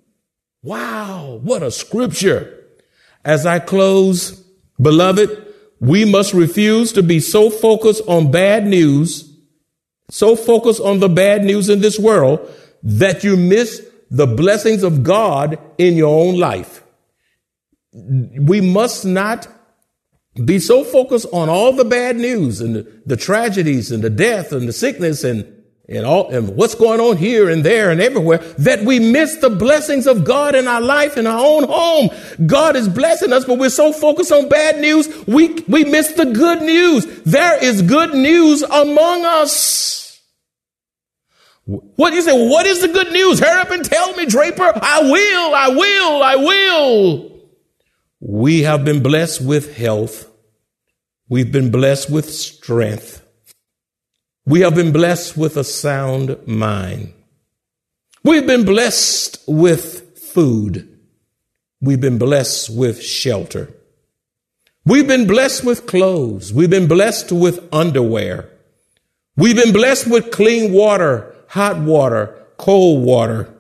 Wow, 0.62 1.40
what 1.42 1.64
a 1.64 1.72
scripture. 1.72 2.66
As 3.26 3.48
I 3.48 3.58
close, 3.58 4.44
beloved, 4.80 5.54
we 5.80 6.06
must 6.06 6.36
refuse 6.36 6.94
to 6.94 7.02
be 7.02 7.20
so 7.20 7.50
focused 7.50 8.04
on 8.08 8.30
bad 8.30 8.68
news 8.68 9.35
so 10.10 10.36
focused 10.36 10.82
on 10.82 11.00
the 11.00 11.10
bad 11.10 11.44
news 11.44 11.70
in 11.70 11.82
this 11.82 12.00
world 12.00 12.50
that 12.84 13.24
you 13.24 13.36
miss 13.36 13.86
the 14.12 14.28
blessings 14.28 14.84
of 14.84 15.04
God 15.04 15.60
in 15.78 15.96
your 15.96 16.28
own 16.28 16.38
life. 16.38 16.84
We 17.92 18.62
must 18.62 19.06
not 19.06 19.48
be 20.44 20.60
so 20.60 20.84
focused 20.84 21.28
on 21.32 21.50
all 21.50 21.72
the 21.72 21.86
bad 21.86 22.18
news 22.18 22.62
and 22.62 22.76
the, 22.76 23.02
the 23.06 23.18
tragedies 23.18 23.92
and 23.92 24.04
the 24.04 24.10
death 24.10 24.52
and 24.52 24.68
the 24.68 24.74
sickness 24.74 25.24
and 25.24 25.52
and 25.88 26.06
all 26.06 26.28
and 26.30 26.56
what's 26.56 26.74
going 26.74 27.00
on 27.00 27.16
here 27.16 27.48
and 27.48 27.64
there 27.64 27.92
and 27.92 28.02
everywhere 28.02 28.40
that 28.58 28.82
we 28.84 29.00
miss 29.00 29.38
the 29.38 29.50
blessings 29.50 30.08
of 30.08 30.24
God 30.24 30.56
in 30.56 30.68
our 30.68 30.82
life 30.82 31.16
in 31.16 31.28
our 31.28 31.40
own 31.40 31.64
home. 31.64 32.10
God 32.46 32.76
is 32.76 32.90
blessing 32.90 33.32
us, 33.32 33.46
but 33.46 33.60
we're 33.60 33.70
so 33.70 33.94
focused 33.94 34.32
on 34.32 34.50
bad 34.50 34.80
news, 34.80 35.08
we 35.28 35.54
we 35.68 35.86
miss 35.86 36.14
the 36.14 36.26
good 36.26 36.62
news. 36.62 37.06
There 37.24 37.64
is 37.64 37.82
good 37.84 38.14
news 38.14 38.64
among 38.64 39.26
us. 39.26 39.95
What 41.66 42.14
you 42.14 42.22
say? 42.22 42.48
What 42.48 42.68
is 42.68 42.82
the 42.82 42.88
good 42.88 43.12
news? 43.12 43.40
Hurry 43.40 43.60
up 43.60 43.72
and 43.72 43.84
tell 43.84 44.16
me, 44.16 44.26
Draper. 44.28 44.72
I 44.76 45.02
will, 45.02 45.56
I 45.56 45.70
will, 45.70 46.24
I 46.24 46.36
will. 46.36 47.32
We 48.20 48.62
have 48.62 48.86
been 48.86 49.02
blessed 49.02 49.42
with 49.42 49.76
health. 49.76 50.30
We've 51.28 51.52
been 51.52 51.72
blessed 51.72 52.12
with 52.12 52.32
strength. 52.32 53.26
We 54.46 54.62
have 54.62 54.76
been 54.76 54.92
blessed 54.92 55.38
with 55.38 55.58
a 55.58 55.64
sound 55.64 56.48
mind. 56.48 57.14
We've 58.24 58.46
been 58.46 58.64
blessed 58.64 59.44
with 59.48 60.20
food. 60.20 61.00
We've 61.82 62.02
been 62.02 62.20
blessed 62.20 62.76
with 62.76 63.02
shelter. 63.02 63.74
We've 64.86 65.08
been 65.08 65.26
blessed 65.26 65.64
with 65.64 65.88
clothes. 65.88 66.54
We've 66.54 66.70
been 66.70 66.88
blessed 66.88 67.32
with 67.32 67.68
underwear. 67.74 68.50
We've 69.36 69.56
been 69.56 69.74
blessed 69.74 70.08
with 70.08 70.32
clean 70.32 70.72
water 70.72 71.35
hot 71.48 71.78
water, 71.78 72.46
cold 72.58 73.04
water. 73.04 73.54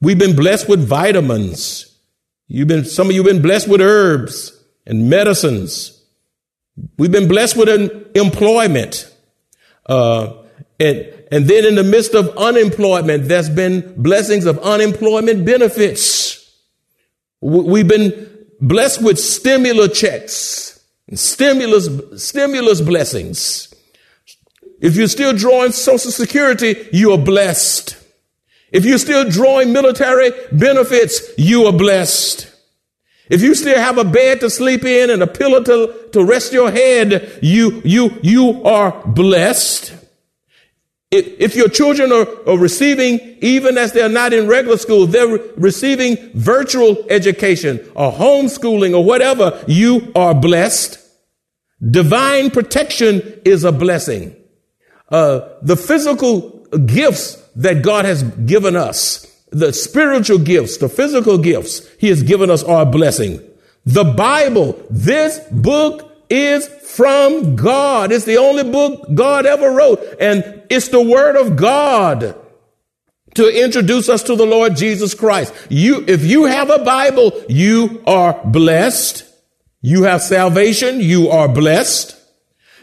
We've 0.00 0.18
been 0.18 0.36
blessed 0.36 0.68
with 0.68 0.86
vitamins. 0.86 1.86
You've 2.48 2.68
been, 2.68 2.84
some 2.84 3.08
of 3.08 3.12
you 3.14 3.22
have 3.22 3.32
been 3.32 3.42
blessed 3.42 3.68
with 3.68 3.80
herbs 3.80 4.58
and 4.86 5.08
medicines. 5.08 6.02
We've 6.98 7.12
been 7.12 7.28
blessed 7.28 7.56
with 7.56 7.68
an 7.68 8.06
employment. 8.14 9.12
Uh, 9.86 10.34
and, 10.78 11.12
and 11.30 11.46
then 11.46 11.64
in 11.64 11.74
the 11.74 11.84
midst 11.84 12.14
of 12.14 12.36
unemployment, 12.36 13.28
there's 13.28 13.50
been 13.50 14.02
blessings 14.02 14.46
of 14.46 14.58
unemployment 14.60 15.44
benefits. 15.44 16.50
We've 17.40 17.88
been 17.88 18.46
blessed 18.60 19.02
with 19.02 19.18
stimulus 19.18 19.98
checks, 19.98 20.84
stimulus, 21.12 21.88
stimulus 22.22 22.80
blessings. 22.80 23.69
If 24.80 24.96
you're 24.96 25.08
still 25.08 25.34
drawing 25.34 25.72
social 25.72 26.10
security, 26.10 26.88
you 26.92 27.12
are 27.12 27.18
blessed. 27.18 27.96
If 28.72 28.84
you're 28.84 28.98
still 28.98 29.28
drawing 29.28 29.72
military 29.72 30.30
benefits, 30.52 31.22
you 31.36 31.66
are 31.66 31.72
blessed. 31.72 32.46
If 33.28 33.42
you 33.42 33.54
still 33.54 33.78
have 33.78 33.98
a 33.98 34.04
bed 34.04 34.40
to 34.40 34.50
sleep 34.50 34.84
in 34.84 35.10
and 35.10 35.22
a 35.22 35.26
pillow 35.26 35.62
to, 35.62 36.08
to 36.12 36.24
rest 36.24 36.52
your 36.52 36.70
head, 36.70 37.38
you, 37.42 37.80
you, 37.84 38.18
you 38.22 38.64
are 38.64 39.02
blessed. 39.06 39.94
If, 41.10 41.26
if 41.40 41.56
your 41.56 41.68
children 41.68 42.10
are, 42.12 42.26
are 42.48 42.58
receiving, 42.58 43.20
even 43.40 43.76
as 43.76 43.92
they're 43.92 44.08
not 44.08 44.32
in 44.32 44.46
regular 44.48 44.78
school, 44.78 45.06
they're 45.06 45.38
receiving 45.56 46.16
virtual 46.34 47.04
education 47.10 47.78
or 47.94 48.12
homeschooling 48.12 48.96
or 48.96 49.04
whatever, 49.04 49.62
you 49.68 50.10
are 50.14 50.34
blessed. 50.34 50.98
Divine 51.88 52.50
protection 52.50 53.40
is 53.44 53.64
a 53.64 53.72
blessing 53.72 54.39
uh, 55.10 55.48
the 55.62 55.76
physical 55.76 56.50
gifts 56.86 57.36
that 57.56 57.82
God 57.82 58.04
has 58.04 58.22
given 58.22 58.76
us, 58.76 59.26
the 59.50 59.72
spiritual 59.72 60.38
gifts, 60.38 60.76
the 60.76 60.88
physical 60.88 61.38
gifts 61.38 61.86
He 61.98 62.08
has 62.08 62.22
given 62.22 62.50
us 62.50 62.62
are 62.62 62.82
a 62.82 62.86
blessing. 62.86 63.40
The 63.84 64.04
Bible, 64.04 64.80
this 64.90 65.40
book 65.50 66.12
is 66.28 66.68
from 66.68 67.56
God. 67.56 68.12
It's 68.12 68.24
the 68.24 68.38
only 68.38 68.62
book 68.62 69.06
God 69.12 69.46
ever 69.46 69.70
wrote, 69.70 70.00
and 70.20 70.62
it's 70.70 70.88
the 70.88 71.02
Word 71.02 71.36
of 71.36 71.56
God 71.56 72.36
to 73.34 73.64
introduce 73.64 74.08
us 74.08 74.22
to 74.24 74.36
the 74.36 74.46
Lord 74.46 74.76
Jesus 74.76 75.14
Christ. 75.14 75.54
You, 75.68 76.04
if 76.06 76.24
you 76.24 76.44
have 76.44 76.70
a 76.70 76.84
Bible, 76.84 77.32
you 77.48 78.02
are 78.06 78.40
blessed. 78.44 79.24
You 79.82 80.02
have 80.02 80.20
salvation, 80.20 81.00
you 81.00 81.30
are 81.30 81.48
blessed. 81.48 82.16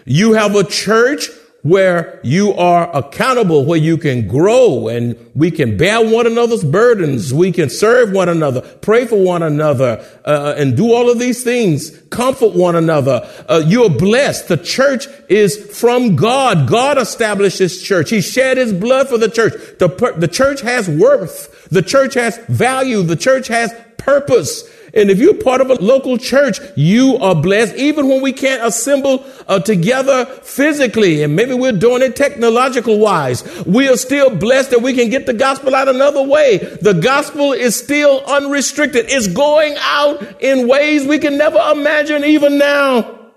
You 0.06 0.34
have 0.34 0.56
a 0.56 0.64
church, 0.64 1.30
where 1.64 2.20
you 2.24 2.54
are 2.54 2.96
accountable, 2.96 3.66
where 3.66 3.80
you 3.80 3.98
can 3.98 4.28
grow 4.28 4.88
and 4.88 5.18
we 5.36 5.52
can 5.52 5.76
bear 5.76 6.08
one 6.08 6.26
another's 6.28 6.64
burdens. 6.64 7.34
We 7.34 7.52
can 7.52 7.70
serve 7.70 8.12
one 8.12 8.30
another, 8.30 8.62
pray 8.62 9.06
for 9.06 9.22
one 9.22 9.44
another, 9.44 10.06
uh, 10.24 10.56
and 10.58 10.78
do 10.78 10.94
all 10.94 11.10
of 11.10 11.20
these 11.20 11.44
things, 11.44 11.98
comfort 12.10 12.54
one 12.54 12.76
another. 12.76 13.28
Uh, 13.50 13.64
you're 13.66 13.90
blessed. 13.90 14.48
The 14.48 14.58
church 14.58 15.08
is 15.30 15.58
from 15.78 16.16
God. 16.16 16.68
God 16.70 16.98
established 16.98 17.60
this 17.60 17.82
church. 17.82 18.12
He 18.12 18.22
shed 18.22 18.58
his 18.58 18.72
blood 18.72 19.10
for 19.10 19.18
the 19.18 19.30
church. 19.30 19.54
The, 19.80 20.16
the 20.18 20.28
church 20.28 20.62
has 20.62 20.88
worth. 20.88 21.70
The 21.70 21.82
church 21.82 22.14
has 22.14 22.38
value. 22.48 23.02
The 23.02 23.16
church 23.16 23.48
has 23.48 23.74
purpose. 23.98 24.64
And 24.94 25.10
if 25.10 25.20
you're 25.20 25.34
part 25.34 25.62
of 25.62 25.70
a 25.70 25.76
local 25.76 26.18
church, 26.18 26.60
you 26.76 27.18
are 27.18 27.36
blessed. 27.36 27.76
Even 27.76 28.08
when 28.08 28.22
we 28.22 28.34
can't 28.34 28.64
assemble 28.64 29.26
uh, 29.48 29.60
together 29.60 30.26
physically, 30.44 31.24
and 31.24 31.36
maybe 31.36 31.54
we're 31.54 31.72
doing 31.72 32.02
it 32.02 32.16
technological 32.16 32.98
wise, 33.00 33.44
we 33.66 33.90
are 33.90 33.98
still 33.98 34.36
blessed 34.36 34.72
that 34.72 34.82
we 34.82 34.94
can 34.94 35.10
get 35.10 35.26
the 35.26 35.34
gospel 35.34 35.76
out 35.76 35.88
another 35.88 36.24
way. 36.24 36.58
The 36.58 36.94
gospel 36.94 37.54
is 37.54 37.76
still 37.76 38.24
unrestricted. 38.26 39.06
It's 39.10 39.28
going 39.28 39.76
out 39.80 40.42
in 40.42 40.68
ways 40.68 41.06
we 41.06 41.20
can 41.20 41.38
never 41.38 41.60
imagine 41.72 42.24
even 42.24 42.58
now. 42.58 43.32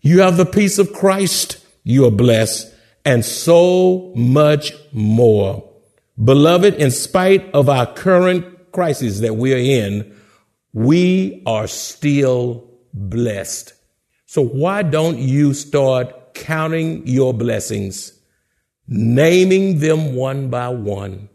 You 0.00 0.22
have 0.22 0.36
the 0.36 0.46
peace 0.46 0.78
of 0.78 0.92
Christ. 0.92 1.64
You 1.84 2.06
are 2.06 2.10
blessed 2.10 2.72
and 3.04 3.24
so 3.24 4.12
much 4.14 4.72
more. 4.92 5.68
Beloved, 6.22 6.74
in 6.74 6.90
spite 6.90 7.52
of 7.54 7.68
our 7.68 7.86
current 7.86 8.72
crisis 8.72 9.20
that 9.20 9.34
we 9.34 9.54
are 9.54 9.56
in, 9.56 10.14
we 10.72 11.42
are 11.46 11.66
still 11.66 12.70
blessed. 12.94 13.74
So 14.26 14.42
why 14.42 14.82
don't 14.82 15.18
you 15.18 15.54
start 15.54 16.34
counting 16.34 17.06
your 17.06 17.34
blessings, 17.34 18.18
naming 18.88 19.80
them 19.80 20.14
one 20.14 20.48
by 20.48 20.68
one, 20.68 21.28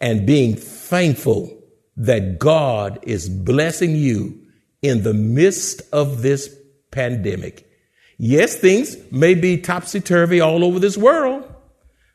and 0.00 0.26
being 0.26 0.54
thankful 0.54 1.54
that 1.96 2.38
God 2.38 3.00
is 3.02 3.28
blessing 3.28 3.96
you 3.96 4.40
in 4.80 5.02
the 5.02 5.14
midst 5.14 5.82
of 5.92 6.22
this 6.22 6.54
pandemic. 6.90 7.68
Yes, 8.16 8.56
things 8.56 8.96
may 9.12 9.34
be 9.34 9.58
topsy 9.58 10.00
turvy 10.00 10.40
all 10.40 10.64
over 10.64 10.78
this 10.78 10.96
world, 10.96 11.44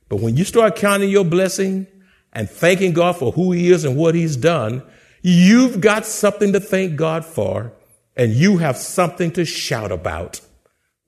but 0.10 0.20
when 0.22 0.38
you 0.38 0.44
start 0.44 0.76
counting 0.76 1.10
your 1.10 1.26
blessing 1.26 1.88
and 2.32 2.50
thanking 2.50 2.94
God 2.94 3.18
for 3.18 3.32
who 3.32 3.52
he 3.52 3.72
is 3.72 3.86
and 3.86 3.96
what 3.96 4.16
he's 4.16 4.36
done, 4.36 4.84
you've 5.24 5.82
got 5.82 6.06
something 6.06 6.54
to 6.54 6.60
thank 6.60 6.96
God 6.96 7.26
for 7.26 7.74
and 8.16 8.32
you 8.34 8.58
have 8.58 8.78
something 8.78 9.32
to 9.32 9.46
shout 9.46 9.92
about. 9.92 10.42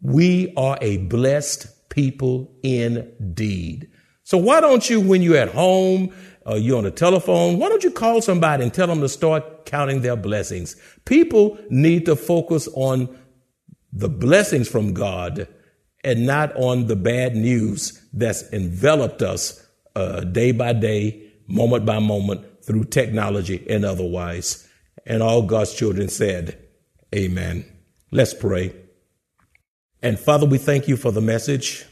We 0.01 0.54
are 0.58 0.78
a 0.82 0.97
blessed 0.97 1.89
people 1.89 2.51
indeed. 2.63 3.89
So 4.23 4.38
why 4.38 4.62
don't 4.62 4.89
you, 4.89 5.01
when 5.01 5.21
you're 5.21 5.38
at 5.38 5.54
home, 5.54 6.13
uh, 6.47 6.56
you're 6.56 6.78
on 6.78 6.86
the 6.86 6.91
telephone, 6.91 7.60
why 7.60 7.69
don't 7.69 7.84
you 7.84 7.91
call 7.91 8.21
somebody 8.21 8.63
and 8.63 8.73
tell 8.73 8.88
them 8.88 9.01
to 9.01 9.10
start 9.10 9.65
counting 9.65 10.01
their 10.01 10.15
blessings? 10.15 10.75
People 11.06 11.58
need 11.69 12.06
to 12.06 12.15
focus 12.15 12.67
on 12.73 13.15
the 13.91 14.10
blessings 14.10 14.67
from 14.67 14.93
God 14.93 15.47
and 16.04 16.25
not 16.25 16.56
on 16.56 16.88
the 16.88 16.95
bad 16.95 17.36
news 17.36 18.01
that's 18.13 18.43
enveloped 18.54 19.21
us 19.21 19.62
uh, 19.95 20.21
day 20.21 20.51
by 20.51 20.73
day, 20.73 21.32
moment 21.47 21.86
by 21.86 21.99
moment 21.99 22.45
through 22.65 22.86
technology 22.86 23.65
and 23.69 23.86
otherwise. 23.86 24.67
And 25.06 25.21
all 25.21 25.43
God's 25.43 25.73
children 25.73 26.10
said, 26.10 26.60
Amen. 27.13 27.65
Let's 28.12 28.34
pray. 28.34 28.73
And 30.01 30.19
Father, 30.19 30.45
we 30.45 30.58
thank 30.58 30.88
you 30.88 30.97
for 30.97 31.12
the 31.12 31.21
message. 31.21 31.86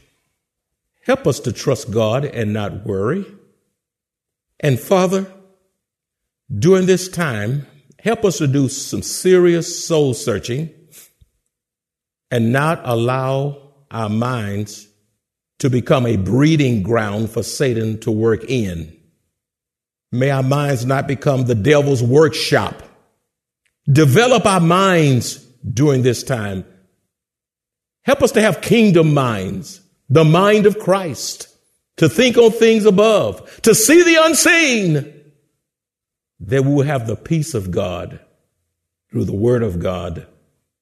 Help 1.02 1.26
us 1.26 1.40
to 1.40 1.52
trust 1.52 1.90
God 1.90 2.24
and 2.24 2.52
not 2.52 2.86
worry. 2.86 3.26
And 4.60 4.78
Father, 4.80 5.30
during 6.56 6.86
this 6.86 7.08
time, 7.08 7.66
help 7.98 8.24
us 8.24 8.38
to 8.38 8.46
do 8.46 8.68
some 8.68 9.02
serious 9.02 9.84
soul 9.84 10.14
searching 10.14 10.70
and 12.30 12.52
not 12.52 12.80
allow 12.84 13.72
our 13.90 14.08
minds 14.08 14.88
to 15.58 15.70
become 15.70 16.06
a 16.06 16.16
breeding 16.16 16.82
ground 16.82 17.30
for 17.30 17.42
Satan 17.42 17.98
to 18.00 18.10
work 18.10 18.44
in. 18.48 18.96
May 20.14 20.30
our 20.30 20.44
minds 20.44 20.86
not 20.86 21.08
become 21.08 21.44
the 21.44 21.56
devil's 21.56 22.00
workshop. 22.00 22.84
Develop 23.90 24.46
our 24.46 24.60
minds 24.60 25.44
during 25.68 26.02
this 26.02 26.22
time. 26.22 26.64
Help 28.02 28.22
us 28.22 28.30
to 28.32 28.40
have 28.40 28.60
kingdom 28.60 29.12
minds, 29.12 29.80
the 30.08 30.24
mind 30.24 30.66
of 30.66 30.78
Christ, 30.78 31.48
to 31.96 32.08
think 32.08 32.36
on 32.36 32.52
things 32.52 32.84
above, 32.84 33.60
to 33.62 33.74
see 33.74 34.04
the 34.04 34.24
unseen, 34.24 35.20
that 36.38 36.64
we 36.64 36.72
will 36.72 36.84
have 36.84 37.08
the 37.08 37.16
peace 37.16 37.52
of 37.52 37.72
God 37.72 38.20
through 39.10 39.24
the 39.24 39.34
word 39.34 39.64
of 39.64 39.80
God 39.80 40.28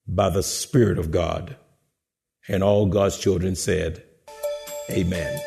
by 0.06 0.28
the 0.28 0.42
Spirit 0.42 0.98
of 0.98 1.10
God. 1.10 1.56
And 2.48 2.62
all 2.62 2.84
God's 2.84 3.16
children 3.16 3.56
said, 3.56 4.04
Amen. 4.90 5.40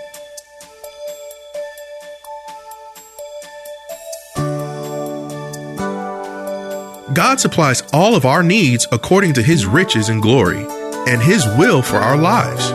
God 7.16 7.40
supplies 7.40 7.82
all 7.94 8.16
of 8.18 8.26
our 8.26 8.44
needs 8.44 8.86
according 8.92 9.36
to 9.36 9.42
his 9.42 9.66
riches 9.66 10.10
and 10.10 10.22
glory 10.22 10.66
and 11.08 11.22
his 11.22 11.46
will 11.58 11.82
for 11.82 11.96
our 11.96 12.18
lives. 12.18 12.70